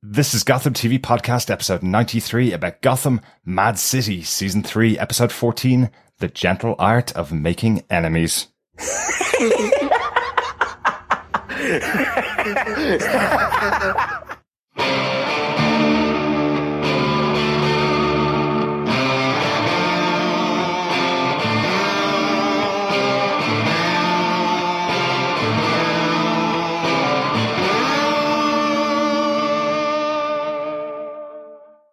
[0.00, 5.90] This is Gotham TV Podcast, episode 93 about Gotham Mad City, season 3, episode 14
[6.18, 8.46] The Gentle Art of Making Enemies.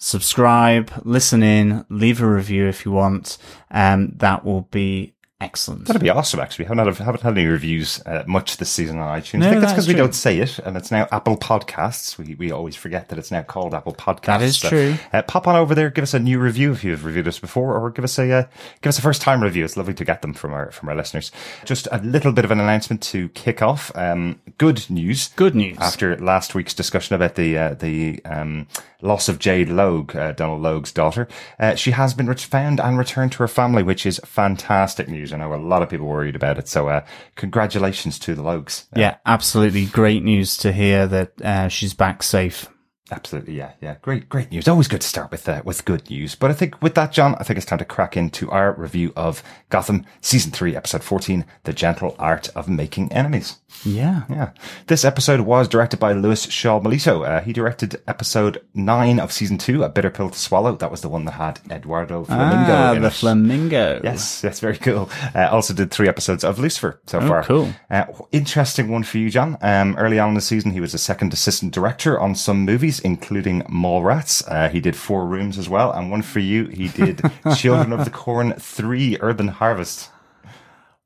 [0.01, 3.37] subscribe, listen in, leave a review if you want.
[3.69, 5.85] Um, that will be excellent.
[5.85, 6.39] That'd be awesome.
[6.39, 9.39] Actually, we haven't had, haven't had any reviews uh, much this season on iTunes.
[9.39, 12.17] No, I think that's because we don't say it, and it's now Apple Podcasts.
[12.17, 14.25] We we always forget that it's now called Apple Podcasts.
[14.25, 14.95] That is So, true.
[15.11, 17.75] Uh, pop on over there, give us a new review if you've reviewed us before,
[17.77, 18.43] or give us a uh,
[18.81, 19.65] give us a first time review.
[19.65, 21.31] It's lovely to get them from our from our listeners.
[21.65, 23.91] Just a little bit of an announcement to kick off.
[23.95, 25.29] Um, good news.
[25.35, 25.77] Good news.
[25.79, 28.67] After last week's discussion about the uh, the um,
[29.01, 31.27] loss of Jade Logue, uh, Donal Logue's daughter,
[31.59, 35.30] uh, she has been found and returned to her family, which is fantastic news.
[35.33, 37.05] I know a lot of people worried about it, so uh,
[37.35, 38.85] congratulations to the Logues.
[38.95, 42.67] Uh, yeah, absolutely great news to hear that uh, she's back safe.
[43.11, 43.95] Absolutely, yeah, yeah.
[44.01, 44.67] Great, great news.
[44.67, 46.33] Always good to start with uh, with good news.
[46.35, 49.11] But I think with that, John, I think it's time to crack into our review
[49.17, 54.23] of Gotham season three, episode fourteen, "The Gentle Art of Making Enemies." Yeah.
[54.29, 54.51] Yeah,
[54.87, 57.27] this episode was directed by Louis Shaw Milito.
[57.27, 61.01] Uh, he directed episode nine of season two, "A Bitter Pill to Swallow." That was
[61.01, 62.73] the one that had Eduardo Flamingo.
[62.73, 63.13] Ah, in the it.
[63.13, 63.99] flamingo.
[64.03, 65.09] Yes, that's very cool.
[65.35, 67.41] Uh, also did three episodes of Lucifer so far.
[67.41, 67.73] Oh, cool.
[67.89, 69.57] Uh, interesting one for you, John.
[69.61, 73.00] Um, early on in the season, he was a second assistant director on some movies,
[73.01, 74.43] including Mallrats.
[74.47, 75.91] Uh, he did Four Rooms as well.
[75.91, 77.21] And one for you, he did
[77.57, 80.09] Children of the Corn 3 Urban Harvest.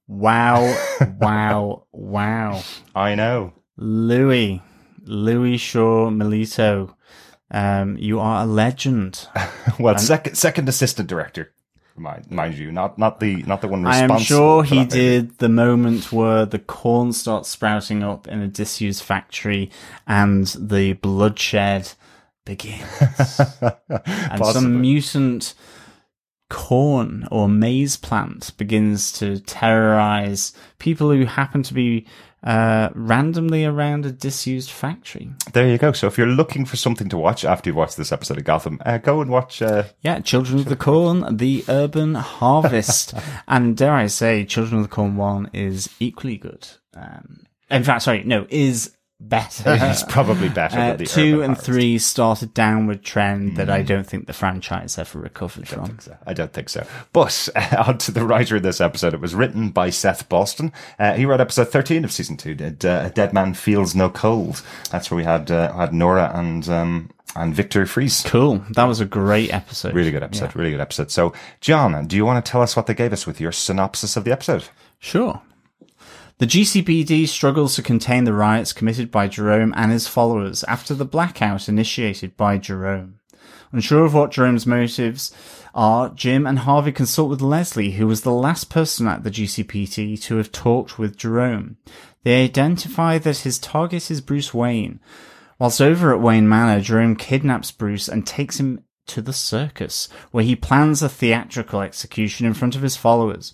[0.08, 0.76] Wow.
[1.20, 1.88] wow.
[1.92, 2.62] Wow.
[2.96, 3.54] I know.
[3.78, 4.62] Louis.
[5.04, 6.96] Louis Shaw Milito.
[7.52, 9.28] Um, you are a legend.
[9.78, 11.52] Well, second, second assistant director.
[11.98, 14.14] Mind, mind you, not not the not the one responsible.
[14.14, 14.90] I am sure he movie.
[14.90, 19.72] did the moment where the corn starts sprouting up in a disused factory
[20.06, 21.94] and the bloodshed
[22.46, 23.40] begins.
[23.90, 25.54] and some mutant
[26.50, 32.06] corn or maize plant begins to terrorize people who happen to be
[32.46, 35.32] uh, randomly around a disused factory.
[35.54, 35.92] There you go.
[35.92, 38.80] So if you're looking for something to watch after you've watched this episode of Gotham,
[38.86, 39.62] uh, go and watch.
[39.62, 43.14] Uh, Yeah, Children of the Corn, The Urban Harvest.
[43.48, 46.68] and dare I say, Children of the Corn 1 is equally good.
[46.96, 48.96] Um, in fact, sorry, no, is
[49.30, 49.78] better.
[49.82, 53.82] it's probably better Uh, than the two and three start a downward trend that I
[53.82, 56.00] don't think the franchise ever recovered from.
[56.00, 56.16] so.
[56.26, 56.86] I don't think so.
[57.14, 59.14] But uh, on to the writer of this episode.
[59.14, 60.72] It was written by Seth Boston.
[61.00, 64.10] Uh, he wrote episode 13 of season two, did, uh, A Dead Man Feels No
[64.10, 64.62] Cold.
[64.92, 68.24] That's where we had, uh, had Nora and, um, and Victor Fries.
[68.26, 68.64] Cool.
[68.72, 69.94] That was a great episode.
[69.94, 71.12] Really good episode, really good episode.
[71.12, 74.16] So, John, do you want to tell us what they gave us with your synopsis
[74.16, 74.66] of the episode?
[75.00, 75.42] Sure.
[76.38, 81.06] The GCPD struggles to contain the riots committed by Jerome and his followers after the
[81.06, 83.20] blackout initiated by Jerome.
[83.72, 85.34] Unsure of what Jerome's motives
[85.74, 90.22] are, Jim and Harvey consult with Leslie, who was the last person at the GCPD
[90.24, 91.78] to have talked with Jerome.
[92.24, 95.00] They identify that his target is Bruce Wayne.
[95.58, 100.44] Whilst over at Wayne Manor, Jerome kidnaps Bruce and takes him to the circus, where
[100.44, 103.54] he plans a theatrical execution in front of his followers.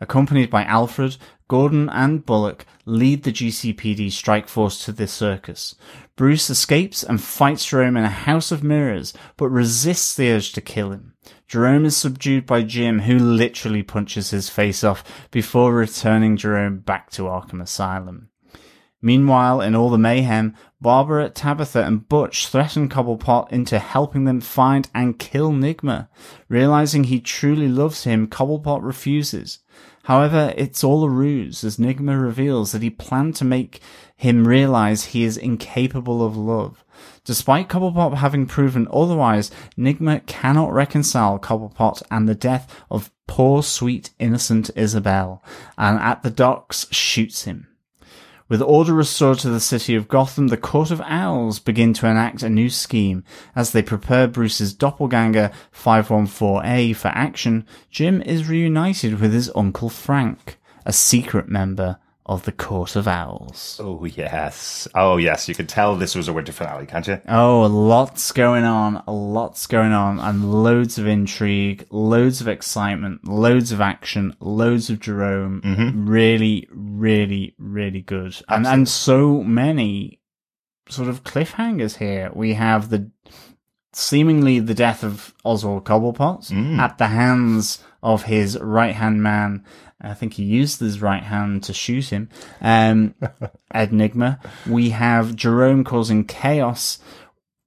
[0.00, 1.16] Accompanied by Alfred,
[1.48, 5.76] Gordon and Bullock lead the GCPD strike force to the circus.
[6.16, 10.60] Bruce escapes and fights Jerome in a house of mirrors, but resists the urge to
[10.60, 11.14] kill him.
[11.46, 17.10] Jerome is subdued by Jim, who literally punches his face off before returning Jerome back
[17.10, 18.30] to Arkham Asylum.
[19.02, 24.88] Meanwhile, in all the mayhem, Barbara, Tabitha, and Butch threaten Cobblepot into helping them find
[24.94, 26.08] and kill Nigma.
[26.48, 29.60] Realizing he truly loves him, Cobblepot refuses.
[30.06, 33.80] However, it's all a ruse, as Nigma reveals that he planned to make
[34.14, 36.84] him realize he is incapable of love.
[37.24, 44.10] Despite Cobblepot having proven otherwise, Nigma cannot reconcile Cobblepot and the death of poor, sweet,
[44.20, 45.42] innocent Isabel,
[45.76, 47.66] and at the docks shoots him.
[48.48, 52.44] With order restored to the city of Gotham, the Court of Owls begin to enact
[52.44, 53.24] a new scheme.
[53.56, 60.58] As they prepare Bruce's doppelganger 514A for action, Jim is reunited with his uncle Frank,
[60.84, 63.80] a secret member of the Court of Owls.
[63.82, 64.88] Oh yes.
[64.94, 65.48] Oh yes.
[65.48, 67.20] You could tell this was a winter finale, can't you?
[67.28, 73.70] Oh, lots going on, lots going on, and loads of intrigue, loads of excitement, loads
[73.70, 75.62] of action, loads of Jerome.
[75.62, 76.08] Mm-hmm.
[76.08, 78.36] Really, really, really good.
[78.48, 80.20] And, and so many
[80.88, 82.30] sort of cliffhangers here.
[82.34, 83.10] We have the
[83.96, 89.64] seemingly the death of Oswald Cobblepot at the hands of his right hand man.
[90.00, 92.28] I think he used his right hand to shoot him.
[92.60, 93.14] Um,
[93.72, 94.38] ed Enigma.
[94.68, 96.98] We have Jerome causing chaos,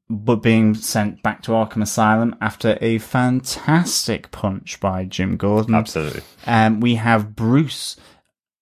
[0.08, 5.74] but being sent back to Arkham Asylum after a fantastic punch by Jim Gordon.
[5.74, 6.22] Absolutely.
[6.46, 7.96] Um, we have Bruce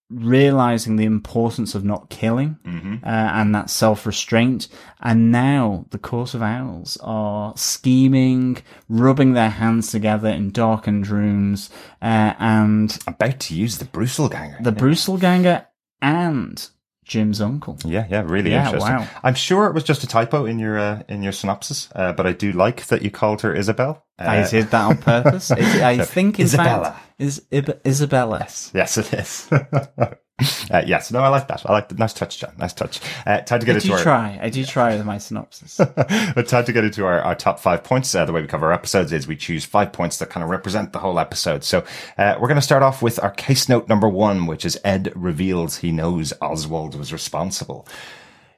[0.09, 4.67] realizing the importance of not killing uh, and that self restraint.
[5.01, 8.57] And now the Court of Owls are scheming,
[8.89, 11.69] rubbing their hands together in darkened rooms,
[12.01, 14.57] uh, and About to use the Brussel ganger.
[14.61, 15.67] the Brussel Ganger
[16.01, 16.69] and
[17.07, 17.77] Jim's uncle.
[17.85, 18.93] Yeah, yeah, really Yeah, interesting.
[18.95, 19.07] wow.
[19.23, 22.27] I'm sure it was just a typo in your uh, in your synopsis, uh, but
[22.27, 24.05] I do like that you called her Isabel.
[24.19, 25.49] Uh, I did that on purpose.
[25.51, 26.91] I think in Isabella.
[26.91, 28.47] fact is Isabella.
[28.73, 29.49] Yes, it is.
[30.71, 31.63] uh, yes, no, I like that.
[31.65, 31.97] I like that.
[31.97, 32.53] Nice touch, John.
[32.59, 32.99] Nice touch.
[33.25, 34.39] Uh, time to get I into do our try.
[34.39, 35.77] I do try with my synopsis.
[35.77, 38.13] but time to get into our, our top five points.
[38.13, 40.49] Uh, the way we cover our episodes is we choose five points that kind of
[40.51, 41.63] represent the whole episode.
[41.63, 41.83] So
[42.19, 45.11] uh, we're going to start off with our case note number one, which is Ed
[45.15, 47.87] reveals he knows Oswald was responsible.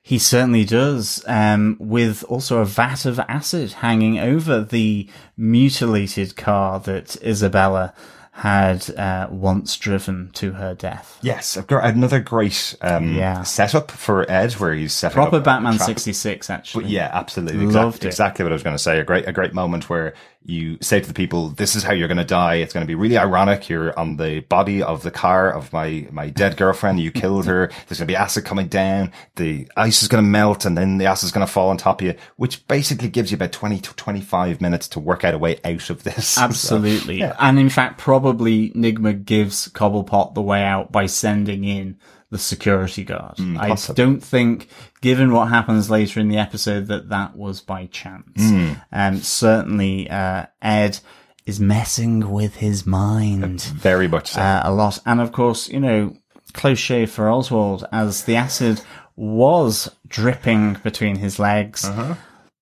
[0.01, 6.79] He certainly does, um, with also a vat of acid hanging over the mutilated car
[6.81, 7.93] that Isabella
[8.39, 11.19] had uh, once driven to her death.
[11.21, 13.43] Yes, another great um, Yeah.
[13.43, 16.83] setup for Ed, where he's setting Proper Batman 66, actually.
[16.85, 17.65] But yeah, absolutely.
[17.65, 18.11] Loved exactly, it.
[18.11, 18.99] exactly what I was going to say.
[18.99, 20.13] A great, a great moment where
[20.43, 22.87] you say to the people, "This is how you're going to die." It's going to
[22.87, 23.69] be really ironic.
[23.69, 26.99] You're on the body of the car of my my dead girlfriend.
[26.99, 27.67] You killed her.
[27.87, 29.11] There's going to be acid coming down.
[29.35, 31.77] The ice is going to melt, and then the acid is going to fall on
[31.77, 35.23] top of you, which basically gives you about twenty to twenty five minutes to work
[35.23, 36.37] out a way out of this.
[36.49, 37.21] Absolutely.
[37.21, 41.97] And in fact, probably Nigma gives Cobblepot the way out by sending in
[42.31, 43.35] the security guard.
[43.37, 43.95] I Mm, possibly.
[44.03, 44.69] don't think,
[45.01, 48.37] given what happens later in the episode, that that was by chance.
[48.41, 48.81] Mm.
[48.91, 50.99] Um, certainly, uh, Ed
[51.45, 54.41] is messing with his mind Very much so.
[54.41, 54.99] uh, a lot.
[55.05, 56.15] And of course, you know,
[56.53, 58.81] close shave for Oswald as the acid
[59.15, 61.83] was dripping between his legs.
[61.85, 62.15] Uh-huh.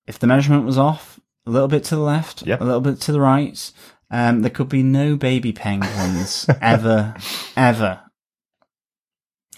[0.06, 2.60] If the measurement was off, a little bit to the left, Yep.
[2.60, 3.70] a little bit to the right,
[4.10, 7.14] um, there could be no baby penguins ever,
[7.56, 8.00] ever.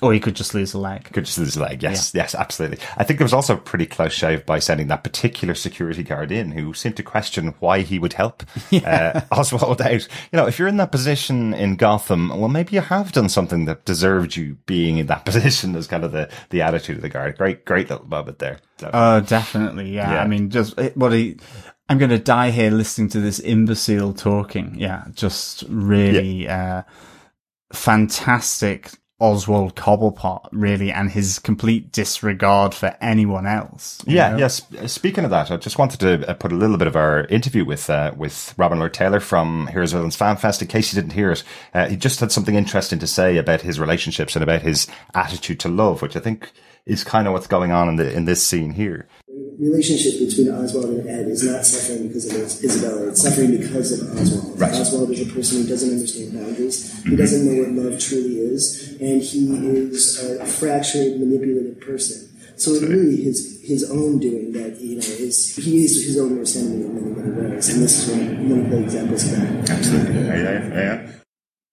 [0.02, 1.04] Or he could just lose a leg.
[1.12, 1.82] Could just lose a leg.
[1.82, 2.78] Yes, yes, absolutely.
[2.96, 6.32] I think there was also a pretty close shave by sending that particular security guard
[6.32, 8.42] in who seemed to question why he would help
[8.72, 10.08] uh, Oswald out.
[10.32, 13.66] You know, if you're in that position in Gotham, well, maybe you have done something
[13.66, 17.10] that deserved you being in that position as kind of the, the attitude of the
[17.10, 17.36] guard.
[17.36, 18.58] Great, great little moment there.
[18.82, 19.90] Oh, definitely.
[19.90, 20.14] Yeah.
[20.14, 20.22] Yeah.
[20.22, 21.36] I mean, just what he.
[21.90, 24.76] I'm going to die here listening to this imbecile talking.
[24.78, 26.84] Yeah, just really uh,
[27.72, 34.02] fantastic Oswald Cobblepot, really, and his complete disregard for anyone else.
[34.06, 34.38] Yeah, know?
[34.38, 34.62] yes.
[34.86, 37.64] Speaking of that, I just wanted to uh, put a little bit of our interview
[37.64, 40.62] with uh, with Robin Lord Taylor from Heroes Villains Fan Fest.
[40.62, 43.60] In case you didn't hear it, uh, he just had something interesting to say about
[43.60, 46.50] his relationships and about his attitude to love, which I think
[46.86, 49.06] is kind of what's going on in the in this scene here.
[49.60, 53.08] Relationship between Oswald and Ed is not suffering because of Is- Isabella.
[53.08, 54.58] It's suffering because of Oswald.
[54.60, 54.72] Right.
[54.74, 57.02] Oswald is a person who doesn't understand boundaries.
[57.04, 59.54] He doesn't know what love truly is, and he
[59.92, 62.28] is a fractured, manipulative person.
[62.56, 66.36] So it's really his his own doing that you know is he is his own
[66.38, 69.30] worst enemy in many many ways, and this is one, one of the examples of
[69.38, 69.70] that.
[69.70, 70.14] Absolutely.
[70.14, 71.12] Yeah, yeah, yeah.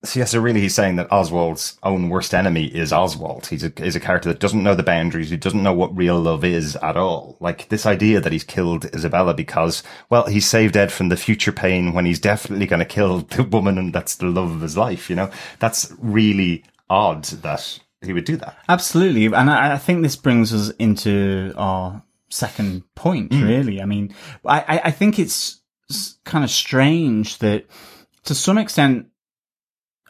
[0.07, 3.47] So, yeah, so really he's saying that Oswald's own worst enemy is Oswald.
[3.47, 6.19] He's a, he's a character that doesn't know the boundaries, who doesn't know what real
[6.19, 7.37] love is at all.
[7.39, 11.51] Like this idea that he's killed Isabella because, well, he saved Ed from the future
[11.51, 14.77] pain when he's definitely going to kill the woman and that's the love of his
[14.77, 15.29] life, you know?
[15.59, 18.57] That's really odd that he would do that.
[18.69, 23.33] Absolutely, and I, I think this brings us into our second point.
[23.33, 23.43] Hmm.
[23.43, 24.13] Really, I mean,
[24.45, 25.61] I, I- I think it's
[26.25, 27.65] kind of strange that
[28.25, 29.07] to some extent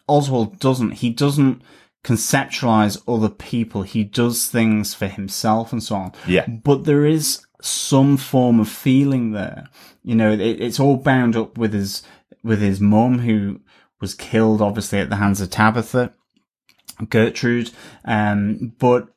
[0.07, 0.91] Oswald doesn't.
[0.91, 1.61] He doesn't
[2.03, 3.81] conceptualize other people.
[3.83, 6.11] He does things for himself and so on.
[6.27, 6.47] Yeah.
[6.47, 9.67] But there is some form of feeling there.
[10.03, 12.03] You know, it, it's all bound up with his
[12.43, 13.61] with his mum who
[13.99, 16.13] was killed, obviously at the hands of Tabitha.
[17.09, 17.71] Gertrude.
[18.05, 19.09] Um, but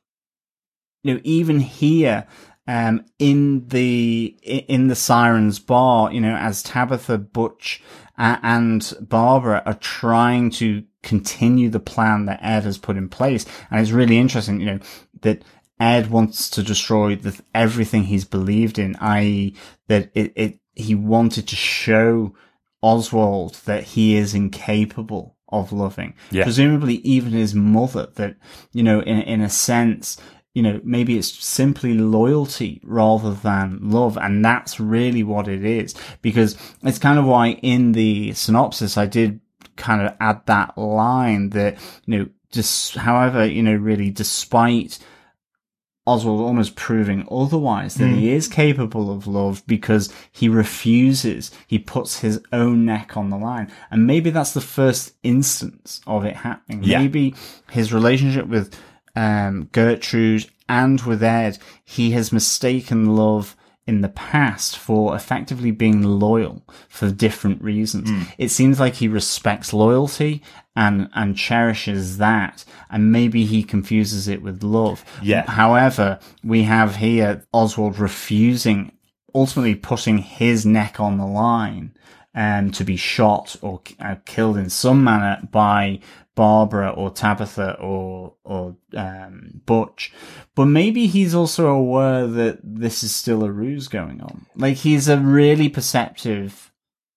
[1.03, 2.27] you know, even here,
[2.67, 7.81] um, in the in the Sirens Bar, you know, as Tabitha, Butch,
[8.21, 13.81] and Barbara are trying to continue the plan that Ed has put in place, and
[13.81, 14.79] it's really interesting, you know,
[15.21, 15.43] that
[15.79, 19.55] Ed wants to destroy the, everything he's believed in, i.e.,
[19.87, 22.35] that it, it he wanted to show
[22.81, 26.13] Oswald that he is incapable of loving.
[26.29, 26.43] Yeah.
[26.43, 28.37] Presumably even his mother that,
[28.71, 30.17] you know, in, in a sense,
[30.53, 34.17] you know, maybe it's simply loyalty rather than love.
[34.17, 35.95] And that's really what it is.
[36.21, 39.39] Because it's kind of why in the synopsis I did
[39.77, 44.99] kind of add that line that, you know, just however, you know, really despite
[46.05, 48.35] Oswald almost proving otherwise that he hmm.
[48.35, 51.51] is capable of love because he refuses.
[51.67, 53.71] He puts his own neck on the line.
[53.89, 56.83] And maybe that's the first instance of it happening.
[56.83, 56.99] Yeah.
[56.99, 57.35] Maybe
[57.69, 58.75] his relationship with
[59.15, 63.55] um, Gertrude and with Ed, he has mistaken love
[63.87, 68.09] in the past for effectively being loyal for different reasons.
[68.09, 68.21] Hmm.
[68.37, 70.43] It seems like he respects loyalty
[70.75, 75.03] and and cherishes that and maybe he confuses it with love.
[75.21, 75.49] Yeah.
[75.49, 78.91] However, we have here Oswald refusing
[79.33, 81.93] ultimately putting his neck on the line
[82.33, 85.99] um, to be shot or uh, killed in some manner by
[86.35, 90.13] Barbara or Tabitha or or um, Butch,
[90.55, 94.45] but maybe he's also aware that this is still a ruse going on.
[94.55, 96.70] Like he's a really perceptive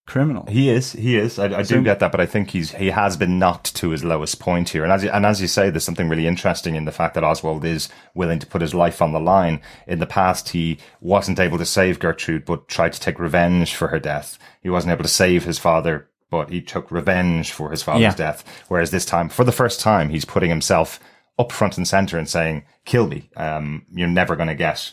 [0.07, 0.45] criminal.
[0.47, 0.93] He is.
[0.93, 1.39] He is.
[1.39, 3.91] I, I do So- get that, but I think he's he has been knocked to
[3.91, 4.85] his lowest point here.
[4.85, 7.25] And as you, and as you say, there's something really interesting in the fact that
[7.25, 9.61] Oswald is willing to put his life on the line.
[9.87, 13.89] In the past, he wasn't able to save Gertrude, but tried to take revenge for
[13.89, 14.39] her death.
[14.63, 18.15] He wasn't able to save his father, but he took revenge for his father's Yeah.
[18.15, 18.45] death.
[18.69, 21.01] Whereas this time, for the first time, he's putting himself
[21.39, 23.31] up front and center and saying, "Kill me.
[23.37, 24.93] Um, you're never going to get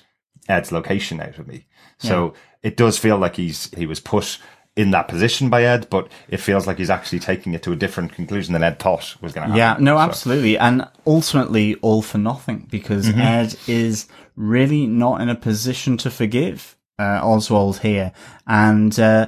[0.50, 1.66] Ed's location out of me."
[2.00, 4.40] So it does feel like he's he was put
[4.82, 7.76] in that position by Ed, but it feels like he's actually taking it to a
[7.76, 10.58] different conclusion than Ed thought was going to Yeah, no, So- absolutely.
[10.58, 13.22] And ultimately, all for nothing because Mm-hmm.
[13.22, 18.12] Ed is really not in a position to forgive uh, Oswald here
[18.48, 19.28] and uh,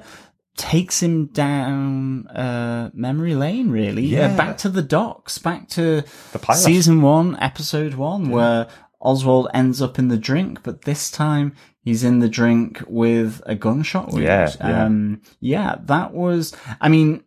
[0.57, 4.03] takes him down uh, memory lane, really.
[4.05, 4.27] Yeah.
[4.33, 8.67] Uh, back to the docks, back to The season one, episode one, where
[9.01, 13.55] Oswald ends up in the drink, but this time he's in the drink with a
[13.55, 14.23] gunshot wound.
[14.23, 14.85] Yeah, yeah.
[14.85, 17.23] Um, yeah, that was, I mean,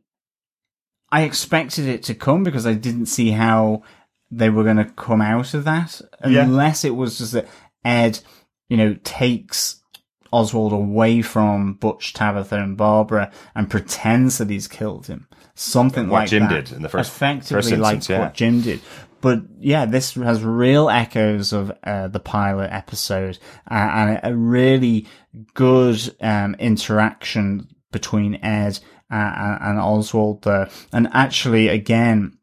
[1.12, 3.82] I expected it to come because I didn't see how
[4.30, 6.42] they were going to come out of that Yeah.
[6.42, 7.46] unless it was just that
[7.84, 8.18] Ed,
[8.68, 9.80] you know, takes
[10.32, 15.28] Oswald away from Butch, Tabitha, and Barbara and pretends that he's killed him.
[15.54, 16.12] Something like that.
[16.12, 16.64] What like Jim that.
[16.66, 18.18] did in the first- effectively first like instance, yeah.
[18.24, 18.80] what Jim did.
[19.26, 25.08] But yeah, this has real echoes of uh, the pilot episode and a really
[25.54, 28.78] good um, interaction between Ed
[29.10, 30.70] and, and Oswald there.
[30.92, 32.38] And actually, again,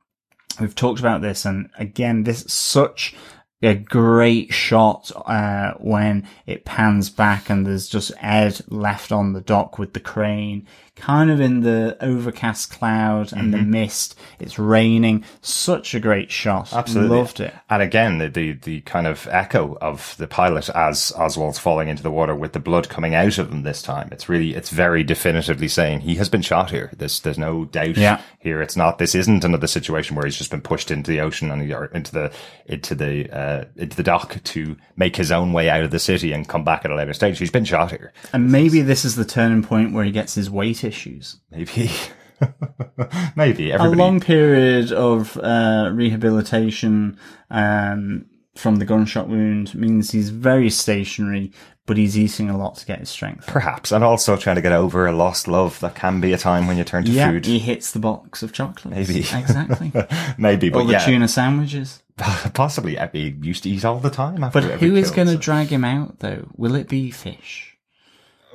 [0.60, 3.16] we've talked about this, and again, this such
[3.62, 9.40] a great shot uh, when it pans back and there's just Ed left on the
[9.40, 14.16] dock with the crane, kind of in the overcast cloud and the mist.
[14.40, 15.24] It's raining.
[15.42, 16.72] Such a great shot.
[16.72, 17.18] Absolutely.
[17.18, 17.54] Loved it.
[17.70, 22.04] And again, the, the, the kind of echo of the pilot as Oswald's falling into
[22.04, 24.10] the water with the blood coming out of him this time.
[24.12, 26.92] It's really, it's very definitively saying he has been shot here.
[26.96, 28.22] There's, there's no doubt Yeah.
[28.40, 28.62] here.
[28.62, 31.72] It's not, this isn't another situation where he's just been pushed into the ocean and
[31.72, 32.32] or into the,
[32.68, 36.32] into the, uh, into the dock to make his own way out of the city
[36.34, 37.40] and come back at a later stage.
[37.40, 38.14] He's been shot here.
[38.32, 41.40] And maybe this is the turning point where he gets his weight issues.
[41.52, 41.92] Maybe.
[43.36, 47.18] Maybe a long period of uh, rehabilitation,
[47.50, 48.26] um,
[48.56, 51.52] from the gunshot wound means he's very stationary,
[51.86, 53.48] but he's eating a lot to get his strength.
[53.48, 56.68] Perhaps, and also trying to get over a lost love that can be a time
[56.68, 57.46] when you turn to Yeah, food.
[57.46, 59.10] he hits the box of chocolates.
[59.10, 59.20] Maybe.
[59.22, 59.92] Exactly.
[60.38, 62.04] Maybe, but All the yeah, tuna sandwiches.
[62.54, 62.96] possibly.
[63.12, 64.44] He used to eat all the time.
[64.44, 66.48] After But who is going to drag him out, though?
[66.56, 67.73] Will it be fish?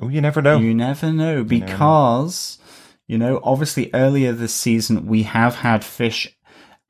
[0.01, 0.59] Oh, you never know.
[0.59, 2.57] You never know because,
[3.07, 6.35] you know, obviously earlier this season we have had Fish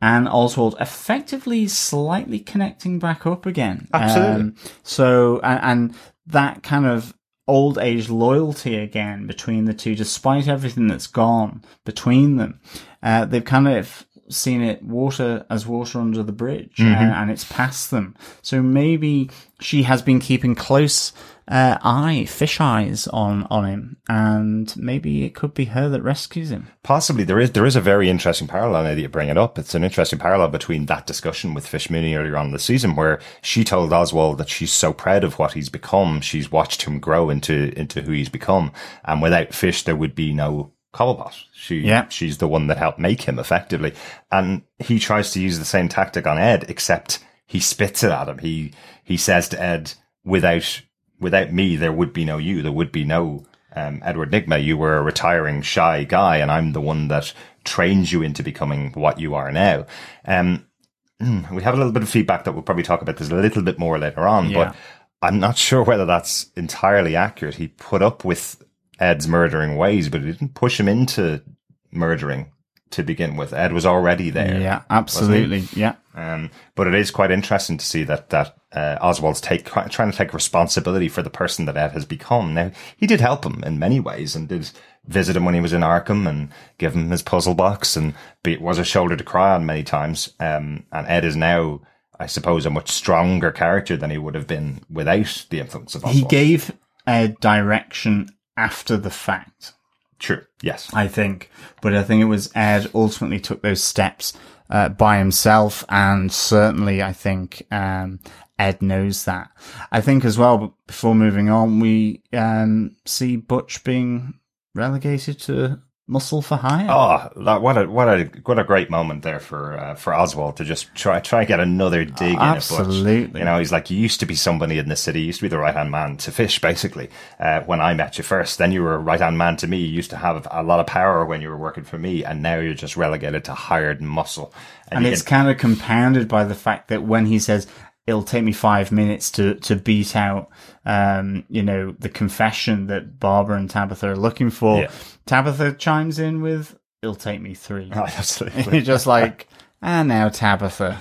[0.01, 3.87] and Oswald effectively slightly connecting back up again.
[3.93, 4.41] Absolutely.
[4.41, 5.95] Um, so, and, and
[6.27, 7.13] that kind of
[7.47, 12.59] old age loyalty again between the two, despite everything that's gone between them,
[13.03, 17.45] uh, they've kind of seen it water as water under the bridge uh, and it's
[17.45, 18.15] past them.
[18.43, 21.11] So maybe she has been keeping close
[21.49, 26.51] uh, eye, fish eyes on, on him and maybe it could be her that rescues
[26.51, 26.67] him.
[26.83, 29.57] Possibly there is there is a very interesting parallel now that you bring it up.
[29.57, 32.95] It's an interesting parallel between that discussion with Fish Mooney earlier on in the season,
[32.95, 36.21] where she told Oswald that she's so proud of what he's become.
[36.21, 38.71] She's watched him grow into into who he's become,
[39.03, 41.33] and without Fish, there would be no Cobblepot.
[41.53, 42.07] She Yeah.
[42.09, 43.93] she's the one that helped make him effectively,
[44.31, 48.29] and he tries to use the same tactic on Ed, except he spits it at
[48.29, 48.37] him.
[48.39, 48.71] He
[49.03, 50.81] he says to Ed, "Without
[51.19, 52.61] without me, there would be no you.
[52.61, 53.45] There would be no."
[53.75, 57.33] um, Edward Nigma, you were a retiring shy guy, and I'm the one that
[57.63, 59.85] trains you into becoming what you are now.
[60.25, 60.65] Um,
[61.19, 63.61] we have a little bit of feedback that we'll probably talk about this a little
[63.61, 64.65] bit more later on, Yeah.
[64.69, 64.75] but
[65.21, 67.55] I'm not sure whether that's entirely accurate.
[67.55, 68.63] He put up with
[68.99, 71.43] Ed's murdering ways, but he didn't push him into
[71.91, 72.51] murdering
[72.91, 73.53] to begin with.
[73.53, 74.59] Ed was already there.
[74.59, 75.65] Yeah, absolutely.
[75.73, 75.95] Yeah.
[76.19, 80.17] Um, but it is quite interesting to see that that uh, Oswald's take trying to
[80.17, 82.53] take responsibility for the person that Ed has become.
[82.53, 84.69] Now he did help him in many ways and did
[85.05, 88.57] visit him when he was in Arkham and give him his puzzle box and be,
[88.57, 90.33] was a shoulder to cry on many times.
[90.39, 91.81] Um, and Ed is now,
[92.19, 96.03] I suppose, a much stronger character than he would have been without the influence of
[96.03, 96.15] Oswald.
[96.15, 96.73] He gave
[97.07, 99.73] Ed direction after the fact.
[100.19, 101.49] true, yes, I think.
[101.81, 104.33] But I think it was Ed ultimately took those steps
[104.69, 108.19] uh, by himself, and certainly I think um,
[108.57, 109.51] Ed knows that.
[109.91, 110.77] I think as well.
[110.87, 114.35] Before moving on, we um, see Butch being
[114.75, 116.87] relegated to muscle for hire.
[116.89, 120.57] Oh, that, what a what a what a great moment there for uh, for Oswald
[120.57, 122.41] to just try try and get another dig Butch.
[122.41, 123.39] Absolutely.
[123.39, 125.45] You know, he's like you used to be somebody in the city, you used to
[125.45, 127.09] be the right hand man to Fish, basically.
[127.39, 129.77] Uh, when I met you first, then you were a right hand man to me.
[129.77, 132.41] You used to have a lot of power when you were working for me, and
[132.41, 134.51] now you're just relegated to hired muscle.
[134.91, 137.67] and you- it's kind of compounded by the fact that when he says
[138.07, 140.49] it'll take me five minutes to to beat out
[140.85, 144.91] um you know the confession that barbara and tabitha are looking for Yeah.
[145.25, 148.73] tabitha chimes in with it'll take me three Right, absolutely.
[148.77, 149.47] you're just like
[149.81, 150.99] ah now tabitha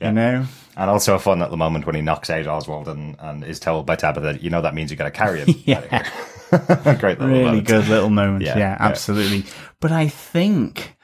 [0.00, 0.44] you know
[0.76, 3.60] And also a fun at the moment when he knocks out Oswald and, and is
[3.60, 5.54] told by Tabitha, you know, that means you got to carry him.
[5.64, 6.02] Yeah.
[6.98, 7.66] Great little really moment.
[7.68, 8.76] good little moment Yeah, yeah, yeah.
[8.80, 9.44] absolutely
[9.80, 10.96] but i think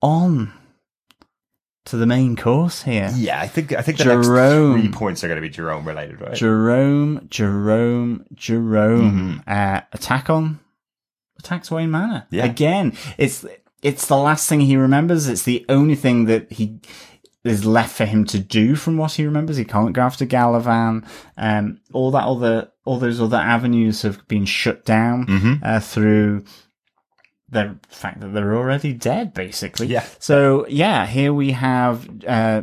[0.00, 0.52] on
[1.86, 4.74] to the main course here Yeah, I think I think the Jerome.
[4.76, 6.34] next three points are going to be Jerome related, right?
[6.34, 9.42] Jerome, Jerome, Jerome.
[9.46, 10.60] Uh, attack on
[11.38, 12.26] attacks Wayne Manor.
[12.30, 12.44] Yeah.
[12.44, 13.44] Again, it's
[13.82, 15.28] it's the last thing he remembers.
[15.28, 16.80] It's the only thing that he
[17.44, 19.56] is left for him to do from what he remembers.
[19.56, 21.06] He can't go after Galavan.
[21.36, 26.42] Um, all that other, all those other avenues have been shut down uh, through
[27.48, 29.86] the fact that they're already dead, basically.
[29.86, 30.04] Yeah.
[30.18, 32.62] So yeah, here we have uh,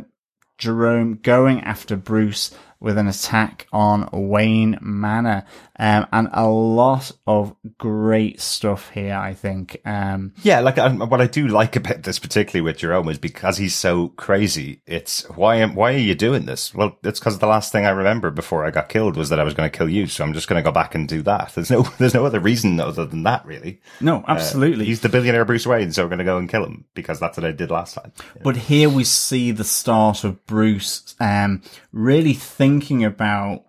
[0.58, 5.44] Jerome going after Bruce with an attack on Wayne Manor,
[5.78, 9.14] um, and a lot of great stuff here.
[9.14, 9.80] I think.
[9.84, 13.56] Um, Yeah, like um, what I do like about this, particularly with Jerome, is because
[13.56, 14.82] he's so crazy.
[14.86, 16.74] It's why am why are you doing this?
[16.74, 19.44] Well, it's because the last thing I remember before I got killed was that I
[19.44, 21.52] was going to kill you, so I'm just going to go back and do that.
[21.54, 23.80] There's no there's no other reason other than that, really.
[24.00, 24.84] no, absolutely.
[24.84, 27.36] He's the billionaire Bruce Wayne, so we're going to go and kill him because that's
[27.36, 28.12] what I did last time.
[28.42, 33.64] But here we see the start of Bruce um, really thinking about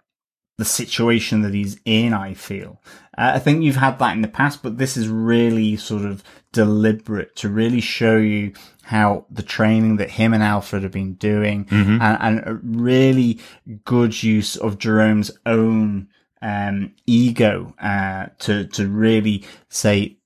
[0.57, 2.81] the situation that he's in, I feel.
[3.17, 6.23] Uh, I think you've had that in the past, but this is really sort of
[6.53, 11.67] deliberate to really show you how the training that him and Alfred have been doing
[12.01, 13.39] and, and a really
[13.83, 16.07] good use of Jerome's own
[16.41, 20.17] um, ego uh, to to really say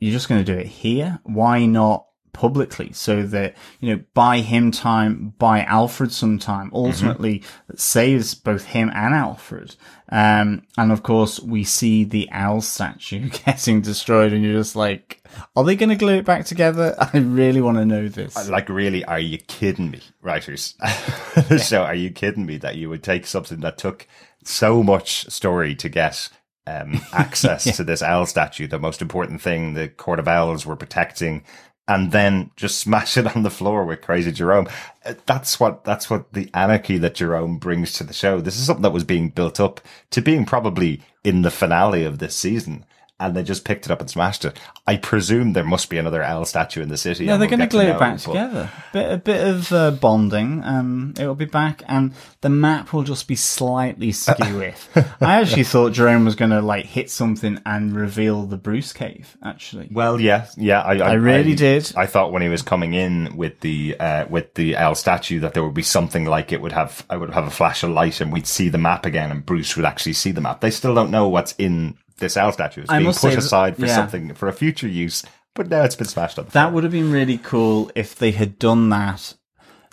[0.00, 1.20] you're just going to do it here.
[1.22, 2.07] Why not
[2.38, 8.36] publicly so that, you know, buy him time, buy Alfred some time, ultimately that saves
[8.36, 9.74] both him and Alfred.
[10.08, 15.20] Um, and of course we see the owl statue getting destroyed and you're just like,
[15.56, 16.94] are they going to glue it back together?
[17.12, 18.48] I really want to know this.
[18.48, 20.76] Like, really, are you kidding me, writers?
[21.58, 24.06] so, are you kidding me that you would take something that took
[24.44, 26.30] so much story to get
[26.68, 30.76] um, access to this owl statue, the most important thing the Court of Owls were
[30.76, 31.44] protecting,
[31.88, 34.68] and then just smash it on the floor with Crazy Jerome?
[35.04, 38.40] Uh, That's what that's what the anarchy that Jerome brings to the show.
[38.40, 42.18] This is something that was being built up to being probably in the finale of
[42.18, 42.84] this season.
[43.20, 44.56] And they just picked it up and smashed it.
[44.86, 47.24] I presume there must be another owl statue in the city.
[47.24, 48.70] Yeah, they're we'll going to glue it back together.
[48.92, 50.62] Bit, a bit of uh, bonding.
[50.64, 54.72] Um, it will be back, and the map will just be slightly skew.
[55.20, 59.36] I actually thought Jerome was going to like hit something and reveal the Bruce cave.
[59.44, 60.80] Actually, Well, yeah, yeah.
[60.80, 61.92] I, I, I really did.
[61.96, 65.54] I thought when he was coming in with the uh, with the owl statue that
[65.54, 67.04] there would be something like it would have.
[67.10, 69.76] I would have a flash of light and we'd see the map again, and Bruce
[69.76, 70.60] would actually see the map.
[70.60, 72.82] They still don't know what's in this owl statue.
[72.82, 73.94] is I being put say that- aside for yeah.
[73.96, 76.50] something for a future use, but now it's been smashed up.
[76.50, 79.34] That would have been really cool if they had done that.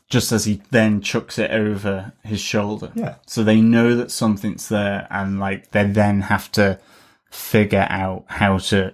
[0.07, 2.91] Just as he then chucks it over his shoulder.
[2.93, 3.15] Yeah.
[3.25, 6.79] So they know that something's there and like they then have to
[7.31, 8.93] figure out how to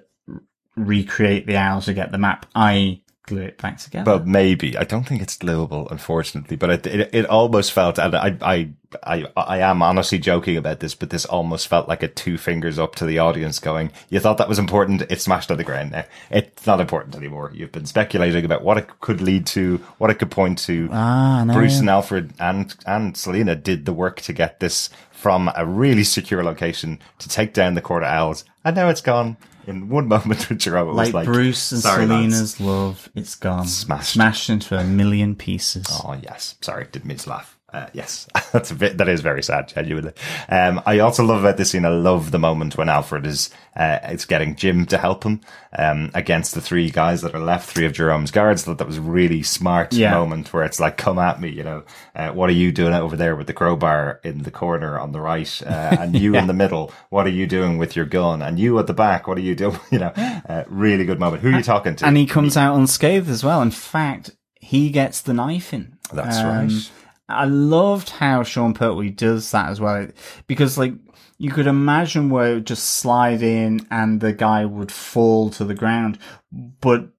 [0.78, 3.04] recreate the owl to get the map, i.e.
[3.28, 4.06] glue it back together.
[4.06, 6.56] But maybe I don't think it's glueable, unfortunately.
[6.56, 8.70] But it it, it almost felt, and I, I
[9.04, 12.78] I I am honestly joking about this, but this almost felt like a two fingers
[12.80, 15.04] up to the audience, going, "You thought that was important?
[15.10, 16.06] It's smashed on the ground now.
[16.30, 17.52] It's not important anymore.
[17.54, 20.90] You've been speculating about what it could lead to, what it could point to.
[20.92, 21.54] Ah, no.
[21.54, 26.04] Bruce and Alfred and and Selina did the work to get this from a really
[26.04, 30.08] secure location to take down the Court of Owls, and now it's gone." In one
[30.08, 31.82] moment with Jerome, it was like, like Bruce and.
[31.82, 33.68] Selina's love, it's gone.
[33.68, 34.14] Smashed.
[34.14, 35.86] Smashed into a million pieces.
[36.04, 37.60] Oh yes, sorry, didn't mean to laugh.
[37.74, 40.12] Uh, yes, that's a bit, that is very sad, genuinely.
[40.50, 41.86] Um, I also love about this scene.
[41.86, 45.40] I love the moment when Alfred is uh, is getting Jim to help him
[45.78, 48.66] um, against the three guys that are left, three of Jerome's guards.
[48.66, 50.12] That that was a really smart Yeah.
[50.12, 51.84] moment where it's like, "Come at me," you know.
[52.14, 55.22] Uh, what are you doing over there with the crowbar in the corner on the
[55.22, 56.92] right, uh, and you in the middle?
[57.10, 58.42] What are you doing with your gun?
[58.42, 59.28] And you at the back?
[59.30, 59.80] What are you doing?
[59.92, 60.14] You know,
[60.50, 61.42] uh, really good moment.
[61.42, 62.06] Who are you talking to?
[62.06, 63.62] And he comes out unscathed as well.
[63.62, 65.98] In fact, he gets the knife in.
[66.12, 66.92] Um, That's right.
[67.34, 70.08] I loved how Sean Pertwee does that as well,
[70.48, 70.94] because like
[71.38, 75.66] you could imagine where it would just slide in and the guy would fall to
[75.66, 76.20] the ground,
[76.52, 77.10] but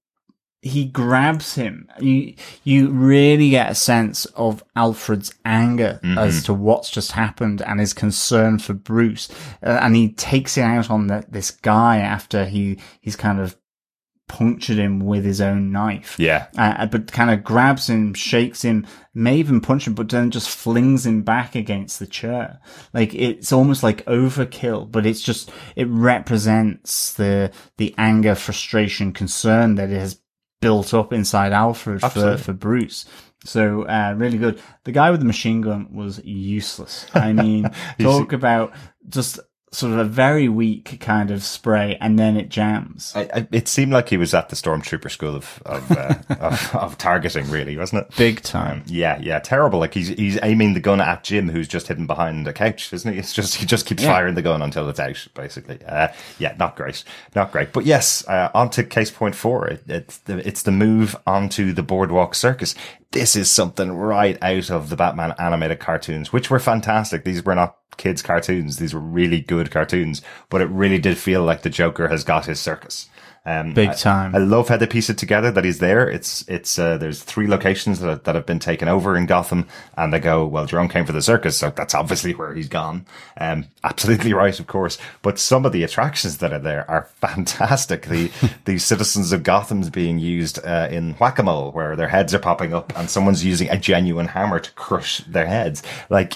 [0.65, 1.89] he grabs him.
[1.99, 7.81] You you really get a sense of Alfred's anger as to what's just happened and
[7.81, 9.29] his concern for Bruce,
[9.65, 13.57] uh, and he takes it out on the, this guy after he he's kind of
[14.33, 18.87] punctured him with his own knife yeah, uh, but kind of grabs him, shakes him,
[19.15, 22.59] may even punch him, but then just flings him back against the chair.
[22.95, 29.75] Like it's almost like overkill, but it's just it represents the the anger, frustration, concern
[29.75, 30.19] that it has
[30.61, 33.05] built up inside Alfred for, for Bruce.
[33.45, 34.61] So uh, really good.
[34.85, 37.07] The guy with the machine gun was useless.
[37.13, 37.69] I mean,
[38.01, 38.73] talk about
[39.09, 39.41] just
[39.75, 43.13] sort of a very weak kind of spray, and then it jams.
[43.17, 46.75] I, I, it seemed like he was at the stormtrooper school of of, uh, of
[46.77, 48.17] of targeting, really, wasn't it?
[48.17, 48.79] Big time.
[48.81, 49.79] Um, yeah, yeah, terrible.
[49.79, 53.13] Like he's he's aiming the gun at Jim, who's just hidden behind a couch, isn't
[53.13, 53.19] he?
[53.19, 54.13] It's just he just keeps Yeah.
[54.13, 55.79] firing the gun until it's out, basically.
[55.87, 56.09] Uh,
[56.39, 57.03] yeah, not great,
[57.35, 57.73] not great.
[57.73, 59.67] But yes, uh, on to case point four.
[59.69, 62.75] It, it's the it's the move onto the boardwalk circus.
[63.13, 67.25] This is something right out of the Batman animated cartoons, which were fantastic.
[67.25, 70.23] These were not kids' cartoons; these were really good cartoons.
[70.49, 73.09] But it really did feel like the Joker has got his circus.
[73.45, 74.37] Um, Big I- time.
[74.37, 76.09] I love how they piece it together that he's there.
[76.09, 80.13] It's it's uh, there's three locations that that have been taken over in Gotham, and
[80.13, 80.65] they go well.
[80.65, 83.05] Jerome came for the circus, so that's obviously where he's gone.
[83.41, 84.97] Um, absolutely right, of course.
[85.23, 88.07] But some of the attractions that are there are fantastic.
[88.07, 88.31] The
[88.65, 92.39] the citizens of Gotham's being used uh, in whack a mole, where their heads are
[92.39, 96.35] popping up, and someone's using a genuine hammer to crush their heads, like.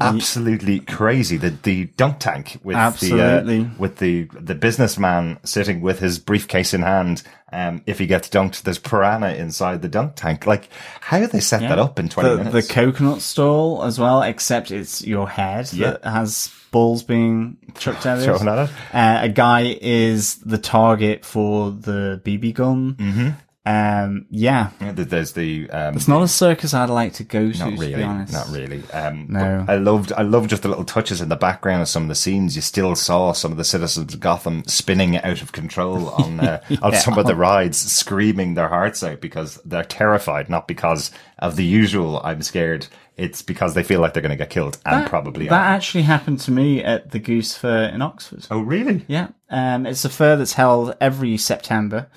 [0.00, 1.36] Absolutely crazy.
[1.36, 3.64] The the dunk tank with Absolutely.
[3.64, 7.22] the uh, with the the businessman sitting with his briefcase in hand.
[7.52, 10.46] Um, if he gets dunked, there's piranha inside the dunk tank.
[10.46, 10.68] Like,
[11.00, 12.68] how do they set that up in twenty the, minutes?
[12.68, 15.92] The coconut stall as well, except it's your head Yeah.
[15.92, 18.24] that has balls being chucked at it.
[18.26, 18.74] Thrown at it.
[18.94, 22.94] Uh, a guy is the target for the BB gun.
[22.94, 23.28] Mm-hmm.
[23.66, 27.58] Um, yeah, Yeah, There's the um, it's not a circus I'd like to go to.
[27.58, 28.82] not to really, be honest, not really.
[28.90, 29.66] Um, No.
[29.68, 32.14] I loved, I loved just the little touches in the background of some of the
[32.14, 32.56] scenes.
[32.56, 36.62] You still saw some of the citizens of Gotham spinning out of control on uh,
[36.80, 41.56] on some of the rides, screaming their hearts out because they're terrified, not because of
[41.56, 42.20] the usual.
[42.24, 42.86] I'm scared.
[43.18, 45.74] It's because they feel like they're going to get killed, and probably that are.
[45.74, 48.46] actually happened to me at the Goose Fair in Oxford.
[48.50, 49.04] Oh, really?
[49.06, 52.08] Yeah, um, it's a fair that's held every September.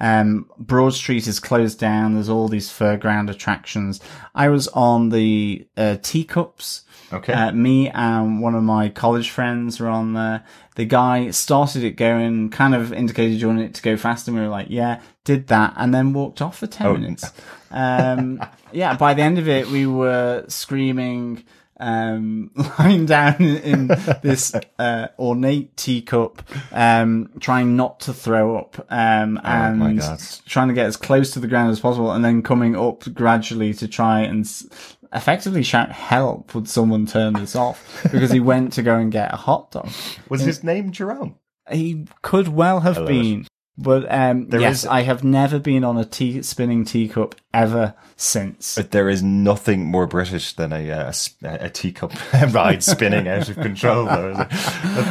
[0.00, 2.14] Um, Broad Street is closed down.
[2.14, 4.00] There's all these fairground attractions.
[4.34, 6.84] I was on the uh, teacups.
[7.12, 7.32] Okay.
[7.32, 10.44] Uh, me and one of my college friends were on there.
[10.76, 14.30] The guy started it going, kind of indicated you wanted it to go faster.
[14.30, 17.30] And we were like, yeah, did that, and then walked off for 10 Oh, minutes.
[17.70, 18.40] Um,
[18.72, 21.44] yeah, by the end of it, we were screaming,
[21.80, 23.86] um, lying down in, in
[24.22, 30.20] this uh, ornate teacup, um, trying not to throw up, um, Oh and God.
[30.46, 33.74] trying to get as close to the ground as possible, and then coming up gradually
[33.74, 34.66] to try and s-
[35.12, 39.32] effectively shout help would someone turn this off because he went to go and get
[39.32, 39.88] a hot dog.
[40.28, 41.34] Was his name Jerome?
[41.70, 43.46] He could well have love been.
[43.82, 47.94] But um, There yes, is- I have never been on a tea spinning teacup ever
[48.16, 48.76] since.
[48.76, 51.12] But there is nothing more British than a uh,
[51.42, 52.12] a, a teacup
[52.52, 54.04] ride spinning out of control.
[54.04, 54.46] Though?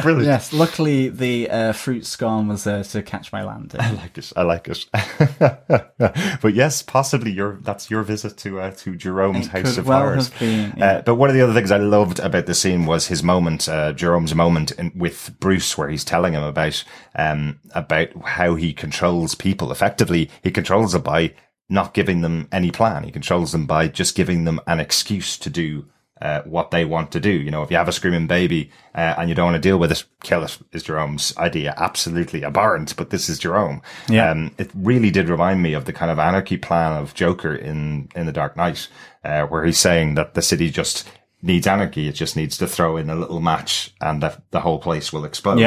[0.02, 0.26] Brilliant.
[0.26, 3.80] Yes, luckily the uh, fruit scone was there to catch my landing.
[3.80, 4.32] I like it.
[4.36, 4.86] I like it.
[5.98, 9.98] but yes, possibly your that's your visit to uh, to Jerome's It House of well
[10.00, 10.30] Horrors.
[10.30, 10.86] been, yeah.
[10.86, 13.68] uh, but one of the other things I loved about the scene was his moment,
[13.68, 16.84] uh, Jerome's moment in, with Bruce, where he's telling him about
[17.16, 19.72] um about how he controls people.
[19.72, 21.34] Effectively, he controls them by
[21.68, 23.04] not giving them any plan.
[23.04, 25.86] He controls them by just giving them an excuse to do
[26.20, 27.30] uh, what they want to do.
[27.30, 29.78] You know, if you have a screaming baby uh, and you don't want to deal
[29.78, 30.58] with it, kill it.
[30.72, 32.94] Is Jerome's idea absolutely abhorrent?
[32.96, 33.80] But this is Jerome.
[34.08, 34.30] Yeah.
[34.30, 38.08] Um, it really did remind me of the kind of anarchy plan of Joker in
[38.14, 38.88] in The Dark Knight,
[39.24, 41.08] uh, where he's saying that the city just
[41.42, 42.08] needs anarchy.
[42.08, 45.24] It just needs to throw in a little match, and the the whole place will
[45.24, 45.58] explode.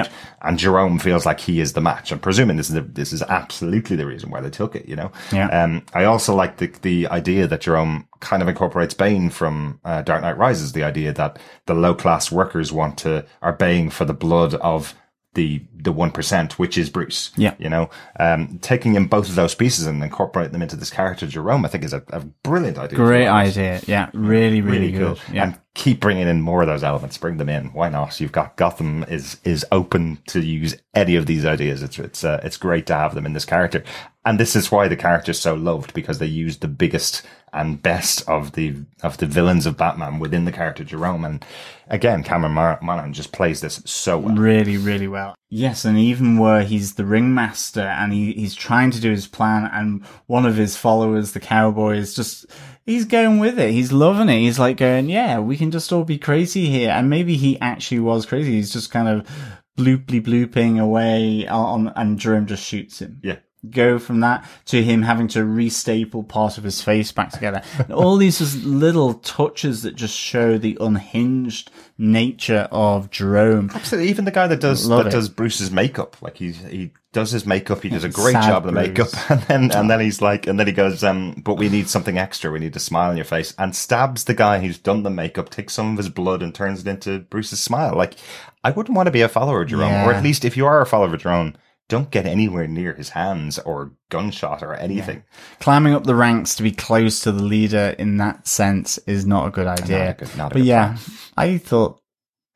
[0.42, 2.12] And Jerome feels like he is the match.
[2.12, 4.88] I'm presuming this is the, this is absolutely the reason why they took it.
[4.88, 5.12] You know.
[5.32, 5.48] Yeah.
[5.48, 10.02] Um, I also like the the idea that Jerome kind of incorporates Bane from uh,
[10.02, 10.74] Dark Knight Rises.
[10.74, 14.96] The idea that the low class workers want to are baying for the blood of
[15.34, 17.32] the the one percent, which is Bruce.
[17.36, 17.56] Yeah.
[17.60, 21.28] You know, um, taking in both of those pieces and incorporating them into this character
[21.28, 22.98] Jerome, I think is a, a brilliant idea.
[22.98, 23.58] Great for the writers.
[23.58, 23.82] idea.
[23.86, 25.20] Yeah, really, really, good.
[25.32, 25.44] Yeah.
[25.44, 27.18] And keep bringing in more of those elements.
[27.18, 27.74] Bring them in.
[27.74, 28.20] Why not?
[28.20, 31.84] You've got Gotham is is open to use any of these ideas.
[31.84, 33.84] It's it's uh, it's great to have them in this character.
[34.26, 38.28] And this is why the character's so loved because they used the biggest and best
[38.28, 41.26] of the of the villains of Batman within the character Jerome.
[41.26, 41.46] And
[41.88, 44.36] again, Cameron Mar- Monaghan just plays this so well.
[44.36, 45.36] really, really well.
[45.56, 49.70] Yes, and even where he's the ringmaster and he, he's trying to do his plan,
[49.72, 52.48] and one of his followers, the cowboy, is just
[52.88, 53.70] he's going with it.
[53.70, 54.40] He's loving it.
[54.40, 58.00] He's like going, "Yeah, we can just all be crazy here." And maybe he actually
[58.00, 58.54] was crazy.
[58.54, 59.30] He's just kind of
[59.78, 63.20] blooply blooping away on, and Jerome just shoots him.
[63.24, 63.38] Yeah.
[63.70, 67.62] Go from that to him having to restaple part of his face back together.
[67.90, 73.70] All these just little touches that just show the unhinged nature of Jerome.
[73.74, 74.10] Absolutely.
[74.10, 75.12] Even the guy that does Love that it.
[75.12, 77.82] does Bruce's makeup, like he's he does his makeup.
[77.84, 79.14] He does a great Sad job of the Bruce.
[79.14, 81.88] makeup, and then and then he's like, and then he goes, um, but we need
[81.90, 82.52] something extra.
[82.52, 85.50] We need a smile on your face, and stabs the guy who's done the makeup,
[85.50, 87.96] takes some of his blood, and turns it into Bruce's smile.
[87.96, 88.16] Like,
[88.64, 90.82] I wouldn't want to be a follower of Jerome, or at least if you are
[90.82, 91.54] a follower of Jerome.
[91.90, 95.24] Don't get anywhere near his hands or gunshot or anything.
[95.60, 99.48] climbing up the ranks to be close to the leader in that sense is not
[99.48, 100.12] a good idea.
[100.12, 100.98] a good- a but yeah,
[101.38, 102.00] I thought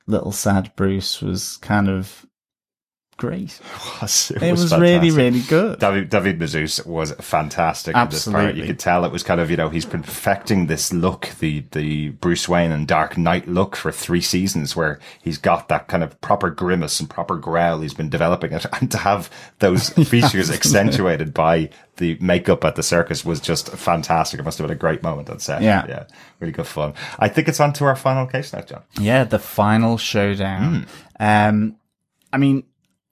[0.07, 2.25] little sad Bruce was kind of
[3.17, 3.59] great.
[3.97, 5.79] It was, It was, really, really good.
[5.79, 8.35] David, David Mazouz was fantastic in this part.
[8.35, 8.61] Absolutely.
[8.61, 11.65] You could tell it was kind of, you know, he's been perfecting this look, the,
[11.71, 16.03] the Bruce Wayne and Dark Knight look for three seasons where he's got that kind
[16.03, 17.81] of proper grimace and proper growl.
[17.81, 18.65] He's been developing it.
[18.79, 24.39] And to have those features accentuated by the makeup at the circus was just fantastic.
[24.39, 25.63] It must have been a great moment on set.
[25.63, 25.85] Yeah.
[25.87, 26.03] Yeah.
[26.39, 26.93] Really good fun.
[27.17, 28.83] I think it's on to our final case now, John.
[28.99, 30.85] Yeah, the final showdown.
[31.19, 31.77] Um,
[32.31, 32.63] I mean,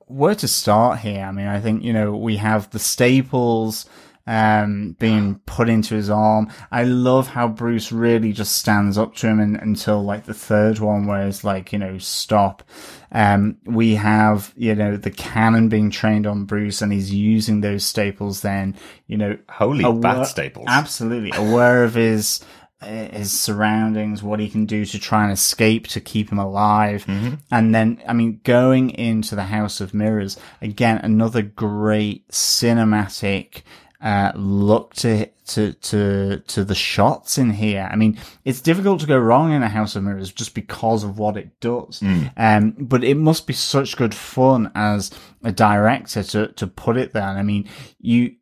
[0.08, 1.24] where to start here?
[1.24, 3.86] I mean, I think, you know, we have the staples,
[4.28, 6.50] um, being put into his arm.
[6.72, 10.80] I love how Bruce really just stands up to him and, until like the third
[10.80, 12.64] one where it's like, you know, stop.
[13.12, 17.86] Um, we have, you know, the cannon being trained on Bruce and he's using those
[17.86, 18.76] staples then,
[19.08, 20.66] you know, Holy aware- bat staples.
[20.70, 22.44] Absolutely aware of his
[22.86, 27.06] his surroundings, what he can do to try and escape to keep him alive,
[27.52, 33.64] and then I mean going into the House of Mirrors again, another great cinematic
[34.02, 37.88] uh, look to to to to the shots in here.
[37.92, 41.18] I mean, it's difficult to go wrong in a House of Mirrors just because of
[41.18, 42.02] what it does.
[42.38, 45.12] Um, but it must be such good fun as
[45.44, 47.28] a director to to put it there.
[47.28, 47.68] And I mean,
[48.00, 48.36] you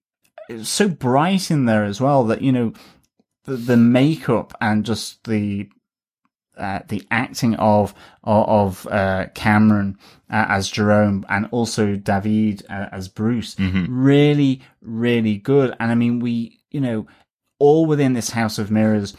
[0.50, 2.74] it's so bright in there as well that you know
[3.46, 5.70] the, the makeup and just the
[6.56, 9.98] uh, the acting of of, uh, Cameron
[10.30, 13.56] uh, as Jerome and also David uh, as Bruce.
[13.90, 15.76] Really really good.
[15.80, 17.08] And I mean we you know
[17.60, 19.16] all within this House of Mirrors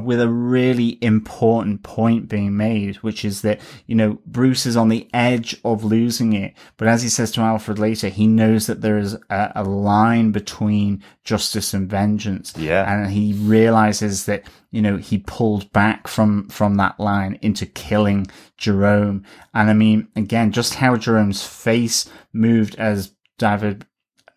[0.00, 4.88] with a really important point being made, which is that, you know, Bruce is on
[4.88, 6.54] the edge of losing it.
[6.76, 10.32] But as he says to Alfred later, he knows that there is a, a line
[10.32, 12.54] between justice and vengeance.
[12.56, 12.90] Yeah.
[12.90, 18.26] And he realizes that, you know, he pulled back from, from that line into killing
[18.56, 19.24] Jerome.
[19.52, 23.86] And I mean, again, just how Jerome's face moved as David,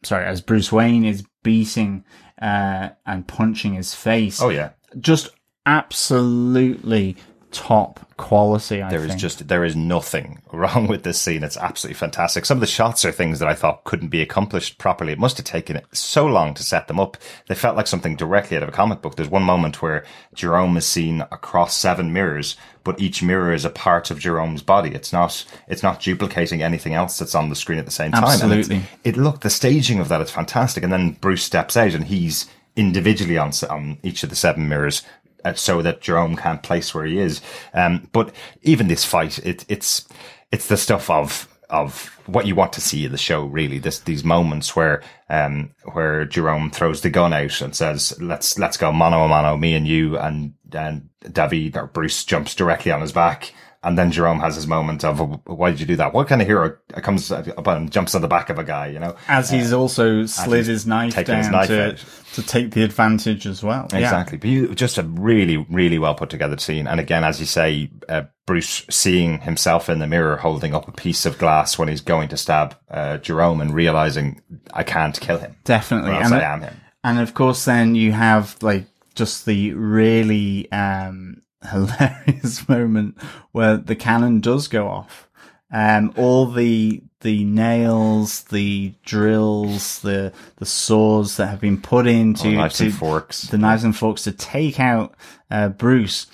[0.03, 2.03] sorry, as Bruce Wayne is beating,
[2.41, 4.71] uh, and punching his face Oh yeah.
[4.99, 5.29] just
[5.65, 7.15] absolutely
[7.51, 8.81] top quality.
[8.81, 9.19] I There is think.
[9.21, 11.41] just there is nothing wrong with this scene.
[11.41, 12.45] It's absolutely fantastic.
[12.45, 15.13] Some of the shots are things that I thought couldn't be accomplished properly.
[15.13, 17.15] It must have taken so long to set them up.
[17.47, 19.15] They felt like something directly out of a comic book.
[19.15, 23.69] There's one moment where Jerome is seen across seven mirrors, but each mirror is a
[23.69, 24.93] part of Jerome's body.
[24.93, 28.23] It's not it's not duplicating anything else that's on the screen at the same time.
[28.25, 28.81] Absolutely.
[29.05, 30.83] it looked the staging of that is fantastic.
[30.83, 35.03] And then Bruce steps out and he's individually on on each of the seven mirrors.
[35.45, 37.41] Uh, So that Jerome can't place where he is,
[37.73, 40.07] um, but even this fight, it, it's
[40.51, 43.45] it's the stuff of of what you want to see in the show.
[43.45, 48.57] Really, this these moments where um, where Jerome throws the gun out and says, "Let's
[48.59, 52.91] let's go mano a mano, me and you," and and David or Bruce jumps directly
[52.91, 53.53] on his back.
[53.85, 56.11] And then Jerome has his moment of, why did you do that?
[56.11, 58.97] What kind of hero comes up and jumps on the back of a guy, you
[58.97, 59.15] know?
[59.27, 61.95] as he's also slid he's his knife down his knife to
[62.33, 63.87] to take the advantage as well.
[63.91, 63.99] Yeah.
[63.99, 64.39] Exactly.
[64.39, 66.87] But you, just a really, really well put together scene.
[66.87, 70.91] And again, as you say, uh, Bruce seeing himself in the mirror holding up a
[70.91, 74.41] piece of glass when he's going to stab uh, Jerome and realizing
[74.73, 75.55] I can't kill him.
[75.63, 76.11] Definitely.
[76.11, 76.75] And I am him.
[77.03, 83.17] And of course, then you have like just the really um, hilarious moment
[83.51, 85.29] where the cannon does go off.
[85.71, 92.47] Um, all the the nails, the drills, the the saws that have been put into
[92.49, 93.41] Oh, knives and forks.
[93.43, 95.15] the knives and forks to take out
[95.49, 96.27] uh, Bruce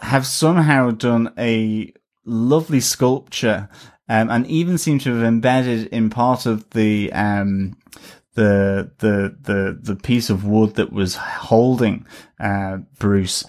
[0.00, 1.92] have somehow done a
[2.24, 3.68] lovely sculpture
[4.08, 7.76] um, and even seem to have embedded in part of the um,
[8.34, 12.06] the the the the piece of wood that was holding
[12.40, 13.44] uh, Bruce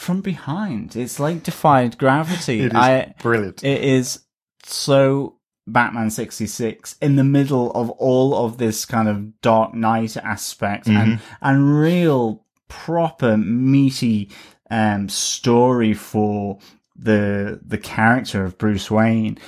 [0.00, 0.96] from behind.
[0.96, 2.60] It's like defied gravity.
[2.60, 3.62] It is I brilliant.
[3.62, 4.20] it is
[4.64, 5.36] so
[5.66, 10.96] Batman 66 in the middle of all of this kind of Dark Knight aspect and,
[11.18, 11.34] Mm-hmm.
[11.42, 14.30] and real proper meaty,
[14.70, 16.58] um, story for
[16.96, 19.38] the, the character of Bruce Wayne.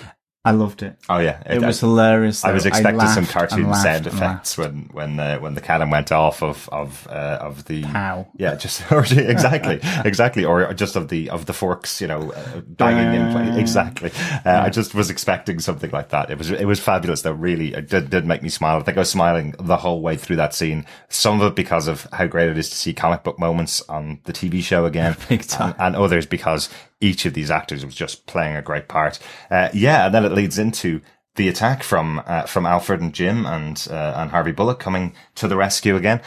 [0.45, 0.97] I loved it.
[1.09, 1.41] Oh yeah.
[1.47, 2.45] It was hilarious.
[2.45, 2.69] I was though.
[2.69, 7.07] expecting some cartoon sound effects when when the when the cannon went off of of
[7.09, 8.27] uh, of the How?
[8.37, 12.61] yeah just or, exactly exactly or just of the of the forks you know uh,
[12.67, 13.57] banging in place.
[13.57, 14.11] exactly
[14.45, 17.75] uh, I just was expecting something like that it was it was fabulous though really
[17.75, 20.37] it did, did make me smile I think I was smiling the whole way through
[20.37, 23.39] that scene some of it because of how great it is to see comic book
[23.39, 25.77] moments on the TV show again Big time.
[25.79, 26.69] and, and others because
[27.03, 29.19] each of these actors was just playing a great part.
[29.51, 31.01] Uh, yeah, and then it leads into
[31.35, 35.49] the attack from uh, from Alfred and Jim and uh, and Harvey Bullock coming to
[35.49, 36.21] the rescue again.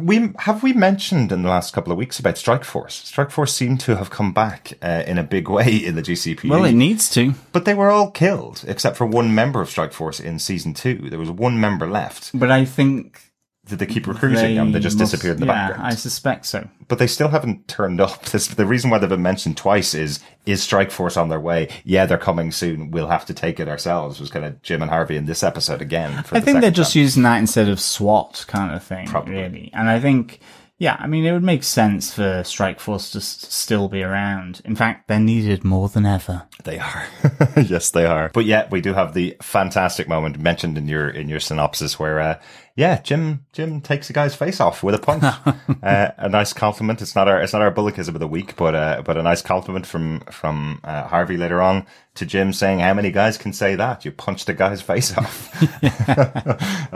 [0.00, 2.94] We have we mentioned in the last couple of weeks about Strike Force.
[2.94, 6.48] Strike Force seemed to have come back uh, in a big way in the GCPD.
[6.48, 7.34] Well, it needs to.
[7.52, 11.10] but they were all killed except for one member of Strike Force in season two.
[11.10, 12.30] There was one member left.
[12.32, 13.32] But I think
[13.68, 14.72] Did they keep recruiting them?
[14.72, 16.68] They just must- disappeared in the yeah, background I suspect so.
[16.88, 18.24] but they still haven't turned up.
[18.30, 21.68] This, the reason why they've been mentioned twice is is Strike Force on their way?
[21.84, 22.90] Yeah, they're coming soon.
[22.92, 24.20] We'll have to take it ourselves.
[24.20, 26.22] Was kind of Jim and Harvey in this episode again.
[26.22, 27.02] For I the think they're second just time.
[27.02, 29.34] using that instead of SWAT kind of thing, Probably.
[29.34, 29.70] really.
[29.72, 30.38] And I think,
[30.78, 34.60] yeah, I mean, it would make sense for Strike Force to s- still be around.
[34.64, 36.44] In fact, they're needed more than ever.
[36.62, 37.06] They are.
[37.56, 38.30] yes, they are.
[38.32, 42.20] But yeah, we do have the fantastic moment mentioned in your in your synopsis where
[42.20, 42.38] uh
[42.76, 45.24] yeah, Jim Jim takes a guy's face off with a punch.
[45.82, 47.00] uh, a nice compliment.
[47.00, 49.40] It's not our it's not our bullockism of the week, but uh but a nice
[49.40, 51.86] compliment from from uh, Harvey later on
[52.16, 54.04] to Jim saying how many guys can say that?
[54.04, 55.48] You punched a guy's face off.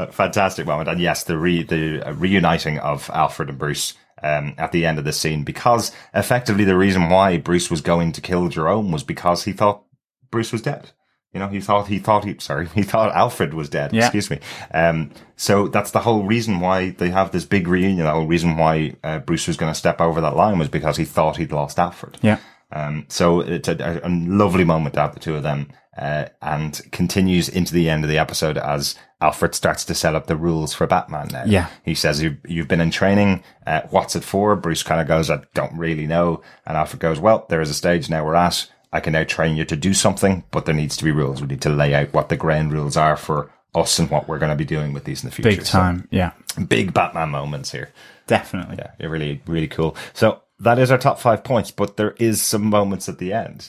[0.12, 0.90] Fantastic moment.
[0.90, 4.98] And yes, the re the uh, reuniting of Alfred and Bruce um, at the end
[4.98, 9.02] of the scene because effectively the reason why Bruce was going to kill Jerome was
[9.02, 9.84] because he thought
[10.30, 10.90] Bruce was dead.
[11.32, 13.92] You know, he thought he thought he sorry he thought Alfred was dead.
[13.92, 14.06] Yeah.
[14.06, 14.40] Excuse me.
[14.72, 18.04] Um, so that's the whole reason why they have this big reunion.
[18.04, 20.96] The whole reason why uh, Bruce was going to step over that line was because
[20.96, 22.18] he thought he'd lost Alfred.
[22.20, 22.38] Yeah.
[22.72, 26.80] Um, so it's a, a, lovely moment to have the two of them, uh, and
[26.92, 30.72] continues into the end of the episode as Alfred starts to set up the rules
[30.72, 31.44] for Batman now.
[31.46, 31.68] Yeah.
[31.84, 33.42] He says, you've, you've been in training.
[33.66, 34.54] Uh, what's it for?
[34.56, 36.42] Bruce kind of goes, I don't really know.
[36.64, 38.70] And Alfred goes, well, there is a stage now we're at.
[38.92, 41.40] I can now train you to do something, but there needs to be rules.
[41.40, 44.38] We need to lay out what the ground rules are for us and what we're
[44.38, 45.50] going to be doing with these in the future.
[45.50, 46.08] Big time.
[46.10, 46.32] yeah.
[46.68, 47.92] Big Batman moments here.
[48.26, 48.76] Definitely.
[48.78, 49.96] Yeah, they're really, really cool.
[50.12, 53.68] So that is our top five points, but there is some moments at the end.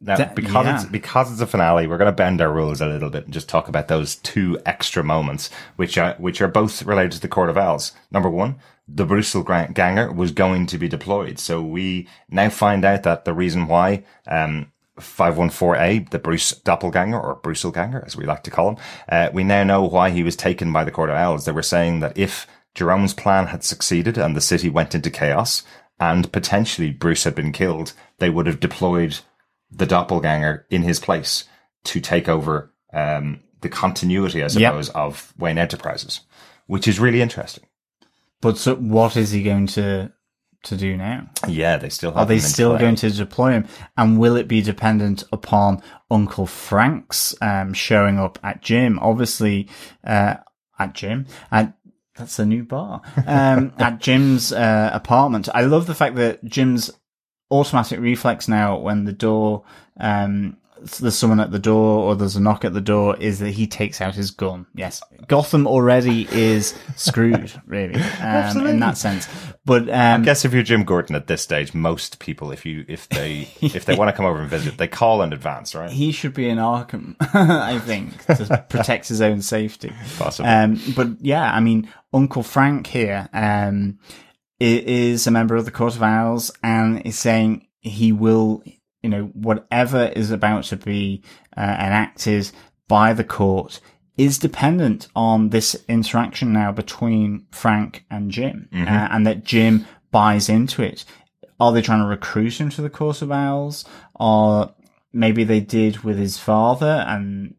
[0.00, 0.74] Now, because yeah.
[0.74, 3.32] it's because it's a finale, we're going to bend our rules a little bit and
[3.32, 7.28] just talk about those two extra moments, which are which are both related to the
[7.28, 7.92] Court of Owls.
[8.10, 8.56] Number one,
[8.88, 13.32] the Brussels Ganger was going to be deployed, so we now find out that the
[13.32, 18.70] reason why um, 514A, the Bruce Doppelganger or Brussels Ganger, as we like to call
[18.70, 18.76] him,
[19.08, 21.44] uh, we now know why he was taken by the Court of Owls.
[21.44, 25.62] They were saying that if Jerome's plan had succeeded and the city went into chaos
[25.98, 29.18] and potentially Bruce had been killed, they would have deployed
[29.70, 31.44] the doppelganger in his place
[31.84, 36.20] to take over um, the continuity, I suppose, of Wayne Enterprises,
[36.66, 37.64] which is really interesting.
[38.42, 40.12] But so what is he going to
[40.64, 41.30] to do now?
[41.48, 42.18] Yeah, they still have.
[42.18, 43.68] Are they still going to deploy him?
[43.96, 48.98] And will it be dependent upon Uncle Frank's um, showing up at Jim?
[49.00, 49.68] Obviously,
[50.04, 50.36] uh,
[50.78, 51.26] at Jim.
[51.50, 51.74] At,
[52.16, 53.00] that's a new bar.
[53.26, 55.48] Um, at Jim's uh, apartment.
[55.54, 56.90] I love the fact that Jim's
[57.50, 59.64] automatic reflex now when the door,
[59.98, 60.56] um,
[61.00, 63.66] there's someone at the door or there's a knock at the door is that he
[63.66, 64.66] takes out his gun.
[64.74, 65.02] Yes.
[65.28, 69.28] Gotham already is screwed, really, um, in that sense.
[69.64, 72.84] But, I um, guess if you're Jim Gordon at this stage, most people, if you
[72.88, 75.90] if they if they want to come over and visit, they call in advance, right?
[75.90, 79.92] he should be in Arkham, I think, to protect his own safety.
[80.18, 80.50] Possibly.
[80.50, 83.98] Um, but yeah, I mean, Uncle Frank here um,
[84.58, 88.62] is a member of the Court of Owls and is saying he will,
[89.02, 91.22] you know, whatever is about to be
[91.56, 92.50] uh, enacted
[92.88, 93.80] by the court
[94.16, 100.48] is dependent on this interaction now between Frank and Jim, uh, and that Jim buys
[100.48, 101.04] into it.
[101.58, 103.84] Are they trying to recruit him to the Court of Owls,
[104.14, 104.74] or
[105.12, 107.54] maybe they did with his father and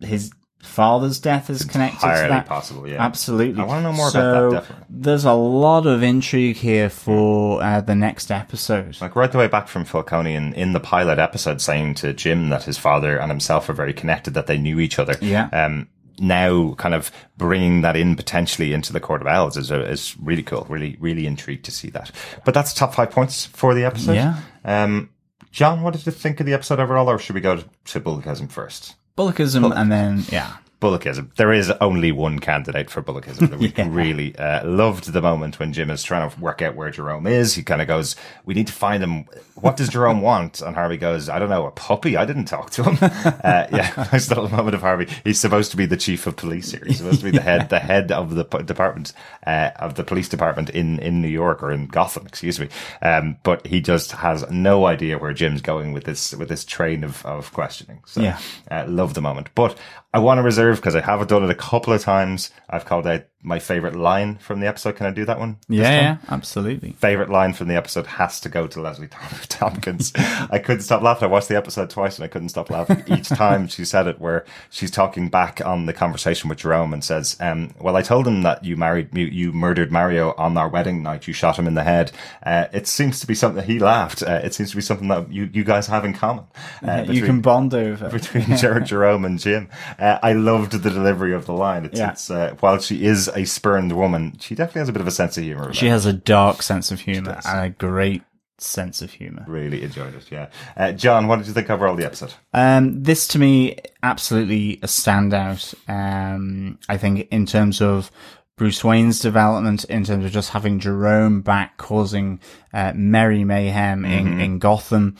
[0.00, 0.32] his
[0.62, 2.46] father's death is connected to that?
[2.46, 3.04] possible, yeah.
[3.04, 3.62] Absolutely.
[3.62, 4.86] I wanna know more about that, definitely.
[4.90, 9.00] There's a lot of intrigue here for uh, the next episode.
[9.00, 12.50] Like right the way back from Falcone in, in the pilot episode saying to Jim
[12.50, 15.16] that his father and himself are very connected, that they knew each other.
[15.20, 15.48] Yeah.
[15.52, 15.88] Um,
[16.20, 20.14] now kind of bringing that in potentially into the Court of Owls is, a, is
[20.20, 20.66] really cool.
[20.68, 22.12] Really, really intrigued to see that.
[22.44, 24.14] But that's top five points for the episode.
[24.14, 24.40] Yeah.
[24.64, 25.10] Um,
[25.50, 27.64] John, what did you think of the episode overall, or should we go to,
[28.00, 28.94] to first?
[29.20, 31.34] Bullockism, and then yeah, Bullockism.
[31.36, 33.58] There is only one candidate for Bullockism.
[33.58, 37.26] We really uh, loved the moment when Jim is trying to work out where Jerome
[37.26, 37.54] is.
[37.54, 38.16] He kind of goes,
[38.46, 39.26] "We need to find him.
[39.56, 42.16] What does Jerome want?" And Harvey goes, "I don't know, a puppy.
[42.16, 45.06] I didn't talk to him." uh, yeah, nice little moment of Harvey.
[45.22, 46.82] He's supposed to be the chief of police here.
[46.86, 49.12] He's supposed to be the head, the head of the department
[49.46, 52.68] uh, of the police department in in New York or in Gotham, excuse me.
[53.02, 57.04] Um, but he just has no idea where Jim's going with this with this train
[57.04, 58.00] of of questioning.
[58.06, 58.38] So, Yeah.
[58.70, 59.50] uh, love the moment.
[59.54, 59.76] But
[60.12, 62.50] I want to reserve because I haven't done it a couple of times.
[62.68, 64.96] I've called out my favorite line from the episode.
[64.96, 65.56] Can I do that one?
[65.68, 66.92] yeah, yeah, absolutely.
[66.92, 70.12] Favorite line from the episode has to go to Leslie Tom- Tompkins.
[70.16, 71.24] I couldn't stop laughing.
[71.28, 74.20] I watched the episode twice and I couldn't stop laughing each time she said it.
[74.20, 78.26] Where she's talking back on the conversation with Jerome and says, um, "Well, I told
[78.26, 81.26] him that you married, you, you murdered Mario on our wedding night.
[81.26, 82.12] You shot him in the head.
[82.44, 84.22] Uh, it seems to be something." He laughed.
[84.22, 86.44] Uh, it seems to be something that you, you guys have in common.
[86.86, 88.08] Uh, you can bond over.
[88.10, 89.68] between Jer- Jerome and Jim.
[89.98, 91.84] Uh, I loved the delivery of the line.
[91.86, 92.10] It's, Yeah.
[92.12, 95.12] it's uh, while she is a spurned woman, she definitely has a bit of a
[95.12, 95.72] sense of humor.
[95.72, 98.22] She has a dark sense of humor and a great
[98.58, 99.44] sense of humor.
[99.48, 100.30] really enjoyed it.
[100.30, 102.34] Yeah, uh, John, what did you think overall of the episode?
[102.52, 105.74] Um, this to me, absolutely a standout.
[105.88, 108.10] Um, I think in terms of
[108.56, 112.40] Bruce Wayne's development, in terms of just having Jerome back causing
[112.74, 115.16] uh, merry mayhem in, in Gotham,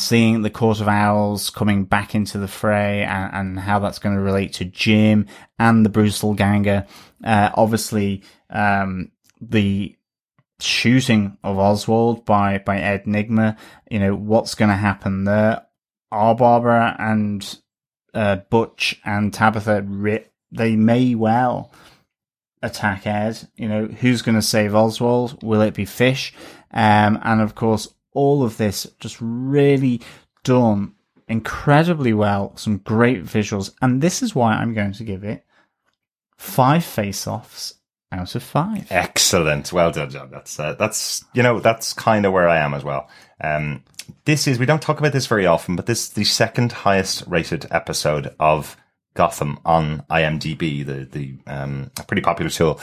[0.00, 4.16] seeing the Court of Owls coming back into the fray and, and how that's going
[4.16, 5.26] to relate to Jim
[5.58, 6.86] and the Brutal Ganger.
[7.22, 9.96] Uh, obviously, um, the
[10.58, 13.56] shooting of Oswald by, by Ed Nygma,
[13.90, 15.66] you know, what's going to happen there?
[16.12, 17.58] Are Barbara and
[18.14, 19.86] uh, Butch and Tabitha,
[20.50, 21.72] they may well
[22.62, 23.48] attack Ed.
[23.56, 25.42] You know, who's going to save Oswald?
[25.42, 26.32] Will it be Fish?
[26.72, 27.88] Um, and of course,
[28.20, 30.00] all of this just really
[30.44, 30.94] done
[31.28, 35.44] incredibly well, some great visuals, and this is why I'm going to give it
[36.36, 37.74] five face-offs
[38.12, 38.86] out of five.
[38.90, 39.72] Excellent.
[39.72, 40.30] Well done, John.
[40.30, 43.08] That's, uh, that's, you know, that's kind of where I am as well.
[43.40, 43.84] Um,
[44.24, 47.22] this is, we don't talk about this very often, but this is the second highest
[47.28, 48.76] rated episode of
[49.14, 52.80] Gotham on IMDb, the, the, um, pretty popular tool.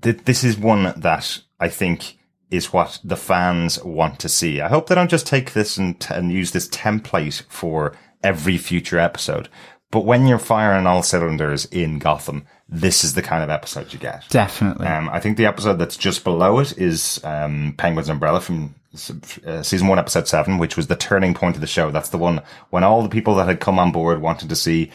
[0.00, 2.16] Th- This is one that I think
[2.54, 4.60] is what the fans want to see.
[4.60, 8.98] I hope they don't just take this and, and use this template for every future
[8.98, 9.48] episode.
[9.90, 13.98] But when you're firing all cylinders in Gotham, this is the kind of episode you
[13.98, 14.24] get.
[14.28, 14.86] Definitely.
[14.86, 18.74] Um, I think the episode that's just below it is um, Penguin's Umbrella from
[19.46, 21.90] uh, season one, episode seven, which was the turning point of the show.
[21.90, 24.90] That's the one when all the people that had come on board wanted to see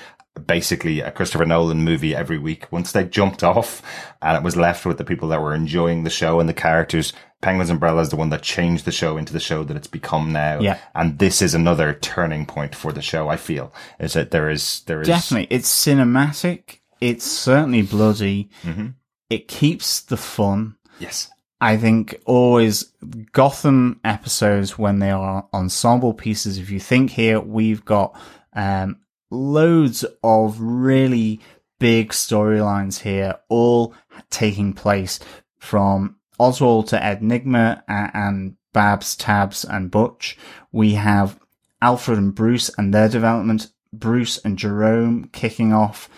[0.45, 2.71] basically a Christopher Nolan movie every week.
[2.71, 3.81] Once they jumped off
[4.21, 7.13] and it was left with the people that were enjoying the show and the characters,
[7.41, 10.31] Penguin's Umbrella is the one that changed the show into the show that it's become
[10.31, 10.59] now.
[10.59, 10.79] Yeah.
[10.95, 14.81] And this is another turning point for the show, I feel, is that there is,
[14.81, 15.07] there is.
[15.07, 15.47] Definitely.
[15.55, 16.79] It's cinematic.
[17.01, 18.49] It's certainly bloody.
[18.63, 18.87] Mm-hmm.
[19.29, 20.75] It keeps the fun.
[20.99, 21.29] Yes.
[21.61, 22.83] I think always
[23.31, 26.57] Gotham episodes when they are ensemble pieces.
[26.57, 28.17] If you think here, we've got
[28.53, 28.99] um,
[29.29, 31.39] loads of really
[31.79, 33.93] big storylines here, all
[34.29, 35.19] taking place
[35.57, 40.37] from Oswald to Enigma and, and Babs, Tabs, and Butch.
[40.71, 41.39] We have
[41.81, 43.71] Alfred and Bruce and their development.
[43.91, 46.09] Bruce and Jerome kicking off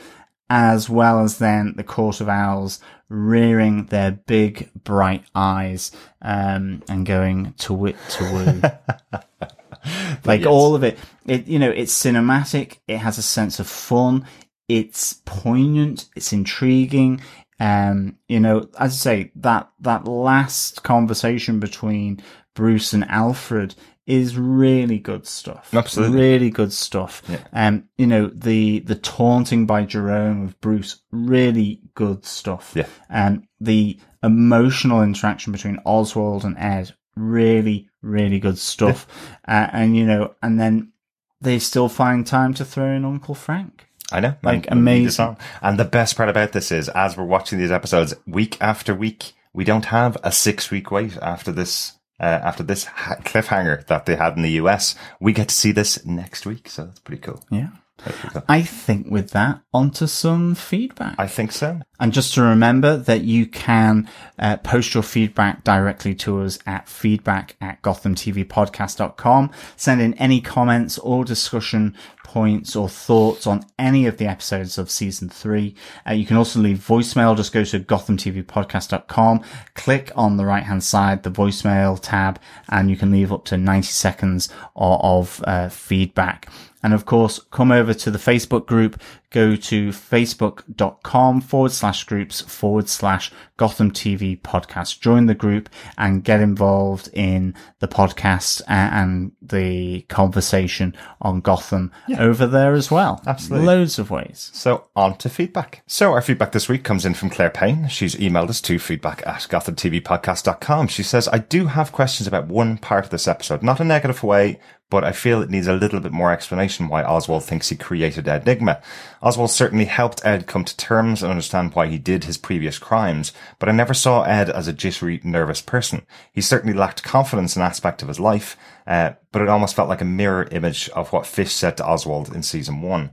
[0.50, 5.92] as well as then the Court of Owls rearing their big bright eyes
[6.22, 9.50] um, and going to wit to woo.
[10.26, 10.48] like yes.
[10.48, 12.80] all of it, it you know, it's cinematic.
[12.88, 14.26] It has a sense of fun.
[14.68, 16.10] It's poignant.
[16.16, 17.22] It's intriguing.
[17.60, 22.22] Um, you know, as I say, that that last conversation between
[22.56, 23.76] Bruce and Alfred
[24.08, 25.74] is really good stuff.
[25.74, 26.20] Absolutely.
[26.20, 27.22] really good stuff.
[27.54, 32.74] Um, you know, the the taunting by Jerome of Bruce, really good stuff.
[32.76, 32.88] Yeah.
[33.10, 39.08] And the emotional interaction between Oswald and Ed, really, really good stuff.
[39.48, 40.92] Uh, and you know, and then
[41.40, 43.88] they still find time to throw in Uncle Frank.
[44.12, 44.36] I know.
[44.44, 45.38] Like, and we need this amazing.
[45.62, 49.34] And the best part about this is, as we're watching these episodes week after week,
[49.54, 51.94] we don't have a six week wait after this.
[52.20, 55.72] Uh, after this ha- cliffhanger that they had in the US, we get to see
[55.72, 57.44] this next week, so that's pretty cool.
[57.50, 57.70] Yeah.
[58.04, 58.44] That's pretty cool.
[58.48, 61.16] I think with that, onto some feedback.
[61.18, 61.80] I think so.
[62.00, 66.90] And just to remember that you can uh, post your feedback directly to us at
[66.90, 69.52] feedback at gothamtvpodcast.com.
[69.76, 74.90] Send in any comments or discussion points or thoughts on any of the episodes of
[74.90, 75.76] season three.
[76.08, 77.36] Uh, you can also leave voicemail.
[77.36, 79.44] Just go to gothamtvpodcast.com,
[79.76, 82.40] click on the right hand side, the voicemail tab,
[82.70, 86.48] and you can leave up to 90 seconds of, of uh, feedback.
[86.84, 92.42] And of course, come over to the Facebook group, go to facebook.com forward slash groups
[92.42, 95.00] forward slash Gotham TV podcast.
[95.00, 102.48] Join the group and get involved in the podcast and the conversation on Gotham over
[102.48, 103.22] there as well.
[103.26, 103.68] Absolutely.
[103.68, 104.50] Loads of ways.
[104.54, 105.84] So on to feedback.
[105.88, 107.88] So our feedback this week comes in from Claire Payne.
[107.88, 110.88] She's emailed us to feedback at gothamtvpodcast.com.
[110.88, 114.24] She says, I do have questions about one part of this episode, not a negative
[114.24, 114.60] way,
[114.92, 118.28] but I feel it needs a little bit more explanation why Oswald thinks he created
[118.28, 118.82] Enigma.
[119.24, 123.32] Oswald certainly helped Ed come to terms and understand why he did his previous crimes,
[123.58, 126.06] but I never saw Ed as a jittery, nervous person.
[126.32, 130.02] He certainly lacked confidence in aspect of his life, uh, but it almost felt like
[130.02, 133.12] a mirror image of what Fish said to Oswald in season one.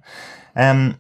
[0.57, 0.99] Um,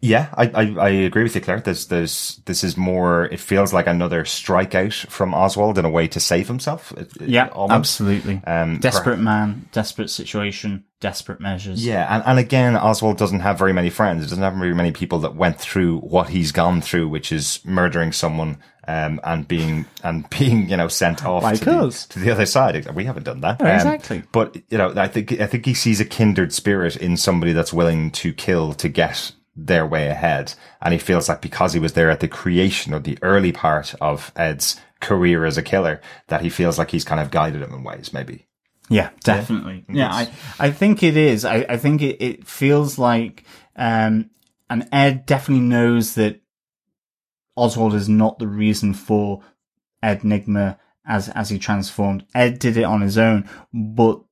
[0.00, 1.60] yeah, I, I, I agree with you, Claire.
[1.60, 6.06] There's, there's, this is more, it feels like another strikeout from Oswald in a way
[6.08, 6.92] to save himself.
[7.20, 7.76] Yeah, almost.
[7.76, 8.40] absolutely.
[8.46, 11.84] Um, desperate man, desperate situation, desperate measures.
[11.84, 14.22] Yeah, and, and again, Oswald doesn't have very many friends.
[14.22, 17.58] He doesn't have very many people that went through what he's gone through, which is
[17.64, 22.18] murdering someone um, and being and being you know sent off Like to, the, to
[22.18, 22.88] the other side.
[22.94, 23.60] We haven't done that.
[23.60, 24.22] Um, exactly.
[24.32, 27.72] But you know, I think I think he sees a kindred spirit in somebody that's
[27.72, 31.94] willing to kill to get their way ahead, and he feels like because he was
[31.94, 36.42] there at the creation or the early part of Ed's career as a killer, that
[36.42, 38.46] he feels like he's kind of guided him in ways, maybe.
[38.88, 39.84] Yeah, definitely.
[39.88, 41.44] Yeah, I, I think it is.
[41.44, 43.44] I, I think it, it feels like,
[43.76, 44.30] um,
[44.70, 46.40] and Ed definitely knows that
[47.56, 49.42] Oswald is not the reason for
[50.02, 52.24] Ed Nygma as, as he transformed.
[52.34, 54.22] Ed did it on his own, but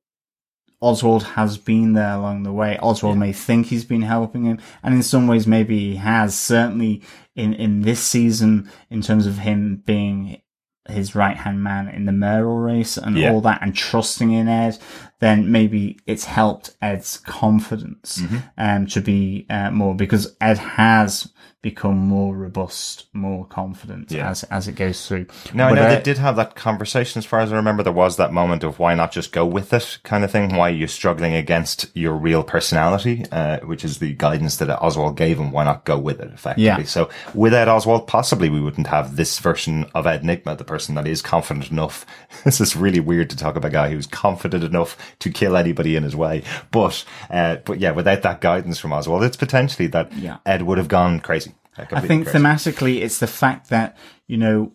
[0.86, 2.78] Oswald has been there along the way.
[2.78, 6.38] Oswald may think he's been helping him, and in some ways maybe he has.
[6.38, 7.02] Certainly
[7.34, 10.40] in, in this season, in terms of him being
[10.88, 13.32] his right hand man in the mayoral race and Yeah.
[13.32, 14.78] all that and trusting in Ed,
[15.18, 18.36] then maybe it's helped Ed's confidence Mm-hmm.
[18.58, 21.30] um, to be uh, more because Ed has
[21.62, 24.30] become more robust, more confident Yeah.
[24.30, 25.26] as as it goes through.
[25.52, 27.82] Now, I know uh, they did have that conversation, as far as I remember.
[27.82, 30.54] There was that moment of why not just go with it kind of thing?
[30.54, 35.40] Why you're struggling against your real personality, uh, which is the guidance that Oswald gave
[35.40, 35.50] him.
[35.50, 36.64] Why not go with it effectively?
[36.66, 36.82] Yeah.
[36.84, 40.94] So with Ed Oswald, possibly we wouldn't have this version of Ed Nygma, the person
[40.94, 42.06] that is confident enough.
[42.44, 45.96] this is really weird to talk about a guy who's confident enough to kill anybody
[45.96, 46.42] in his way.
[46.70, 50.38] But, uh, but yeah, without that guidance from Oswald, it's potentially that Yeah.
[50.46, 51.54] Ed would have gone crazy.
[51.78, 52.38] I think crazy.
[52.38, 53.96] thematically, it's the fact that
[54.26, 54.72] you know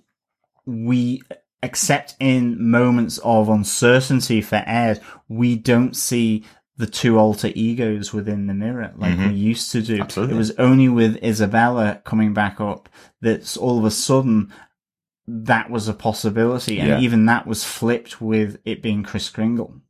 [0.66, 1.22] we
[1.64, 6.44] accept in moments of uncertainty for Ed, we don't see
[6.78, 9.94] the two alter egos within the mirror like we used to do.
[9.94, 10.02] Mm-hmm.
[10.04, 10.36] Absolutely.
[10.36, 12.90] It was only with Isabella coming back up
[13.22, 14.52] that all of a sudden
[15.28, 17.00] that was a possibility, and Yeah.
[17.00, 19.81] even that was flipped with it being Chris Kringle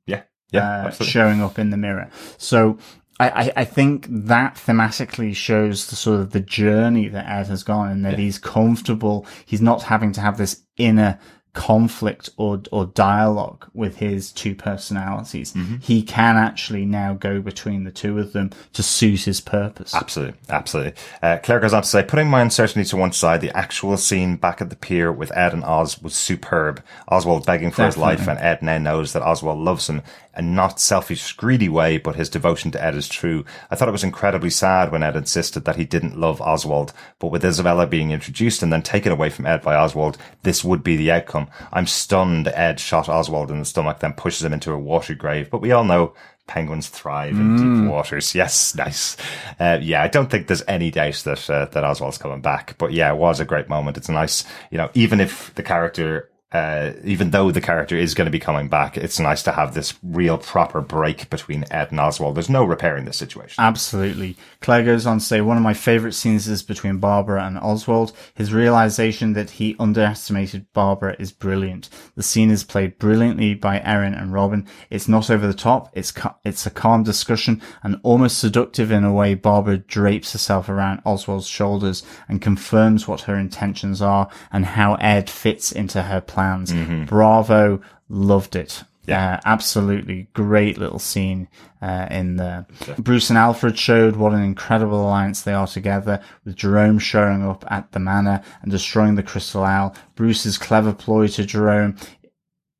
[0.51, 0.83] yeah.
[0.83, 0.87] Yeah.
[0.87, 2.09] uh, showing up in the mirror.
[2.37, 2.77] So
[3.19, 7.63] I, I, I think that thematically shows the sort of the journey that Ed has
[7.63, 9.25] gone and that he's comfortable.
[9.45, 11.19] He's not having to have this inner
[11.53, 15.51] conflict or or dialogue with his two personalities.
[15.53, 15.77] Mm-hmm.
[15.77, 19.93] He can actually now go between the two of them to suit his purpose.
[19.93, 20.93] Absolutely, absolutely.
[21.21, 24.37] Uh, Claire goes on to say, putting my uncertainty to one side, the actual scene
[24.37, 26.81] back at the pier with Ed and Oz was superb.
[27.09, 30.01] Oswald begging for his life, and Ed now knows that Oswald loves him,
[30.33, 33.43] and not selfish, greedy way, but his devotion to Ed is true.
[33.69, 37.27] I thought it was incredibly sad when Ed insisted that he didn't love Oswald, but
[37.27, 40.95] with Isabella being introduced and then taken away from Ed by Oswald, this would be
[40.95, 41.40] the outcome.
[41.71, 45.49] I'm stunned Ed shot Oswald in the stomach, then pushes him into a watery grave,
[45.49, 46.13] but we all know
[46.47, 48.35] penguins thrive in deep waters.
[48.41, 49.15] Yes, nice.
[49.59, 52.75] Uh, yeah, I don't think there's any doubt that uh, that Oswald's coming back.
[52.77, 53.97] But yeah, it was a great moment.
[53.97, 56.27] It's nice, you know, even if the character.
[56.51, 59.73] Uh, even though the character is going to be coming back, it's nice to have
[59.73, 62.35] this real proper break between Ed and Oswald.
[62.35, 63.63] There's no repairing this situation.
[63.63, 64.35] Absolutely.
[64.59, 68.11] Claire goes on to say one of my favourite scenes is between Barbara and Oswald.
[68.35, 71.89] His realization that he underestimated Barbara is brilliant.
[72.15, 74.67] The scene is played brilliantly by Erin and Robin.
[74.89, 75.89] It's not over the top.
[75.93, 79.35] It's ca- it's a calm discussion and almost seductive in a way.
[79.35, 85.29] Barbara drapes herself around Oswald's shoulders and confirms what her intentions are and how Ed
[85.29, 86.73] fits into her plans.
[86.73, 87.05] Mm-hmm.
[87.05, 87.81] Bravo.
[88.09, 88.83] Loved it.
[89.07, 91.47] Yeah, uh, absolutely great little scene
[91.81, 92.67] uh, in there.
[92.99, 97.65] Bruce and Alfred showed what an incredible alliance they are together, with Jerome showing up
[97.71, 99.95] at the manor and destroying the Crystal Owl.
[100.15, 101.97] Bruce's clever ploy to Jerome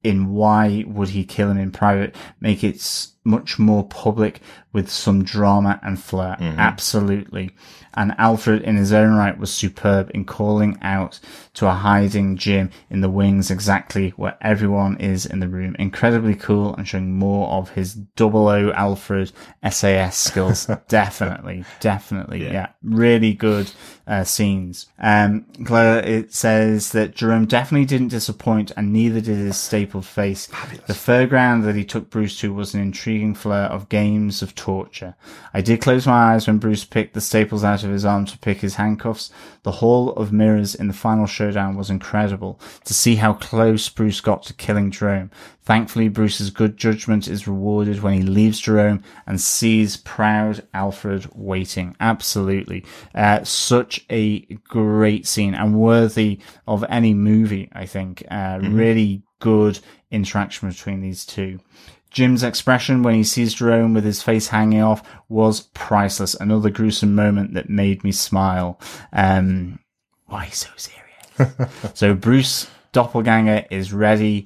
[0.04, 4.42] in why would he kill him in private make it much more public
[4.74, 6.38] with some drama and flair.
[6.40, 6.60] Mm-hmm.
[6.60, 7.52] Absolutely.
[7.94, 11.20] And Alfred in his own right was superb in calling out
[11.56, 15.76] to a hiding Jim in the wings exactly where everyone is in the room.
[15.78, 19.32] Incredibly cool and showing more of his double O Alfred
[19.70, 20.70] SAS skills.
[20.88, 21.66] definitely.
[21.80, 22.44] Definitely.
[22.46, 22.70] Yeah.
[22.82, 23.72] Really good
[24.12, 24.88] uh, scenes.
[25.00, 30.48] Um, Claire, it says that Jerome definitely didn't disappoint and neither did his stapled face.
[30.88, 35.16] The fairground that he took Bruce to was an intriguing flair of games of torture.
[35.54, 38.38] I did close my eyes when Bruce picked the staples out of his arm to
[38.40, 39.32] pick his handcuffs.
[39.64, 44.20] The Hall of Mirrors in the final showdown was incredible to see how close Bruce
[44.20, 45.32] got to killing Jerome.
[45.64, 51.96] Thankfully, Bruce's good judgment is rewarded when he leaves Jerome and sees proud Alfred waiting.
[52.00, 52.84] Absolutely.
[53.14, 58.24] Uh, such a great scene and worthy of any movie, I think.
[58.30, 59.80] Uh, Really good
[60.12, 61.60] interaction between these two.
[62.12, 66.36] Jim's expression when he sees Jerome with his face hanging off was priceless.
[66.36, 68.80] Another gruesome moment that made me smile.
[69.14, 69.80] Um,
[70.26, 71.72] why so serious?
[71.94, 74.46] so Bruce Doppelganger is ready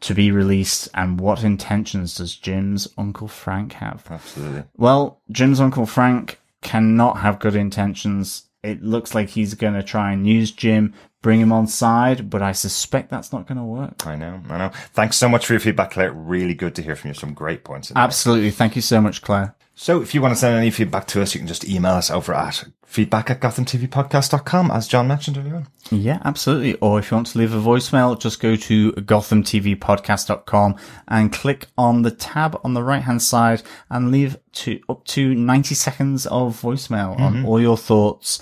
[0.00, 0.88] to be released.
[0.94, 4.04] And what intentions does Jim's Uncle Frank have?
[4.10, 4.64] Absolutely.
[4.76, 8.48] Well, Jim's Uncle Frank cannot have good intentions.
[8.64, 12.40] It looks like he's going to try and use Jim, bring him on side, but
[12.40, 14.06] I suspect that's not going to work.
[14.06, 14.70] I know, I know.
[14.94, 16.12] Thanks so much for your feedback, Claire.
[16.12, 17.14] Really good to hear from you.
[17.14, 17.92] Some great points.
[17.94, 18.50] Absolutely.
[18.50, 19.54] Thank you so much, Claire.
[19.74, 22.10] So if you want to send any feedback to us, you can just email us
[22.10, 25.66] over at feedback at gothamtvpodcast.com, as John mentioned earlier on.
[25.90, 26.74] Yeah, absolutely.
[26.76, 30.76] Or if you want to leave a voicemail, just go to gothamtvpodcast.com
[31.08, 35.34] and click on the tab on the right hand side and leave to up to
[35.34, 38.40] 90 seconds of voicemail on all your thoughts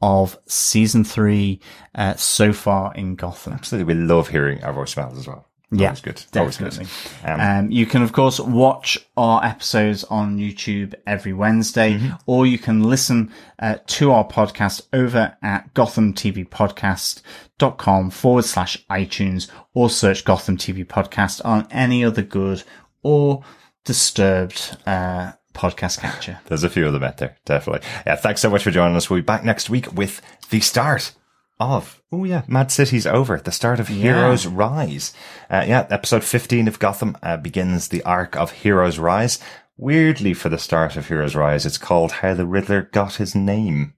[0.00, 1.60] of season three
[1.94, 3.52] uh, so far in Gotham.
[3.52, 3.94] Absolutely.
[3.94, 5.49] We love hearing our voicemails as well.
[5.72, 6.24] Yeah, Always good.
[6.36, 6.70] Always good.
[6.70, 6.92] definitely.
[7.24, 12.14] Um, Um, you can, of course, watch our episodes on YouTube every Wednesday, Mm-hmm.
[12.26, 19.90] or you can listen uh, to our podcast over at gothamtvpodcast.com forward slash iTunes, or
[19.90, 22.62] search Gotham TV Podcast on any other good
[23.02, 23.42] or
[23.84, 26.38] disturbed uh, podcast catcher.
[26.46, 27.86] There's a few of them out there, definitely.
[28.06, 29.10] Yeah, thanks so much for joining us.
[29.10, 31.12] We'll be back next week with the start
[31.60, 33.38] of, oh yeah, Mad City's over.
[33.38, 35.12] The start of Heroes Rise.
[35.50, 39.38] Uh, yeah, episode 15 of Gotham uh, begins the arc of Heroes Rise.
[39.76, 43.94] Weirdly, for the start of Heroes Rise, it's called How the Riddler Got His Name.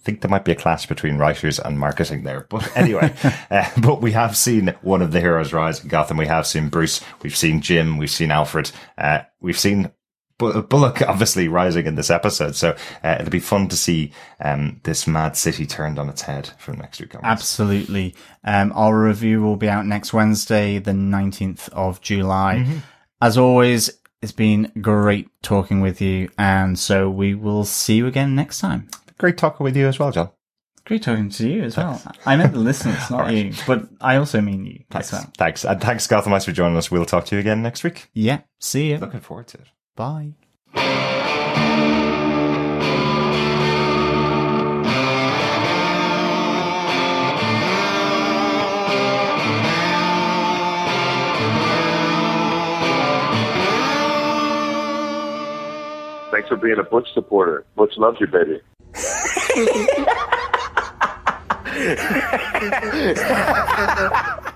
[0.00, 2.46] I think there might be a clash between writers and marketing there.
[2.48, 3.12] But anyway,
[3.50, 6.18] uh, but we have seen one of the heroes rise in Gotham.
[6.18, 7.00] We have seen Bruce.
[7.22, 7.96] We've seen Jim.
[7.96, 8.70] We've seen Alfred.
[8.98, 9.90] Uh, we've seen
[10.38, 12.56] Bullock obviously rising in this episode.
[12.56, 16.50] So uh, it'll be fun to see um, this mad city turned on its head
[16.58, 17.26] from next week onwards.
[17.26, 18.14] Absolutely.
[18.42, 22.64] Um, our review will be out next Wednesday, the 19th of July.
[22.66, 22.78] Mm-hmm.
[23.22, 23.90] As always,
[24.22, 26.30] it's been great talking with you.
[26.36, 28.88] And so we will see you again next time.
[29.18, 30.30] Great talking with you as well, John.
[30.84, 32.02] Great talking to you as well.
[32.26, 33.34] I meant the listeners, not right.
[33.34, 35.12] you, but I also mean you Thanks.
[35.12, 35.30] well.
[35.38, 35.64] Thanks.
[35.64, 36.90] And thanks, Gothamites, for joining us.
[36.90, 38.10] We'll talk to you again next week.
[38.12, 38.40] Yeah.
[38.58, 38.98] See you.
[38.98, 39.68] Looking forward to it.
[39.96, 40.34] Bye.
[56.32, 57.64] Thanks for being a Butch supporter.
[57.76, 58.60] Butch loves you, baby.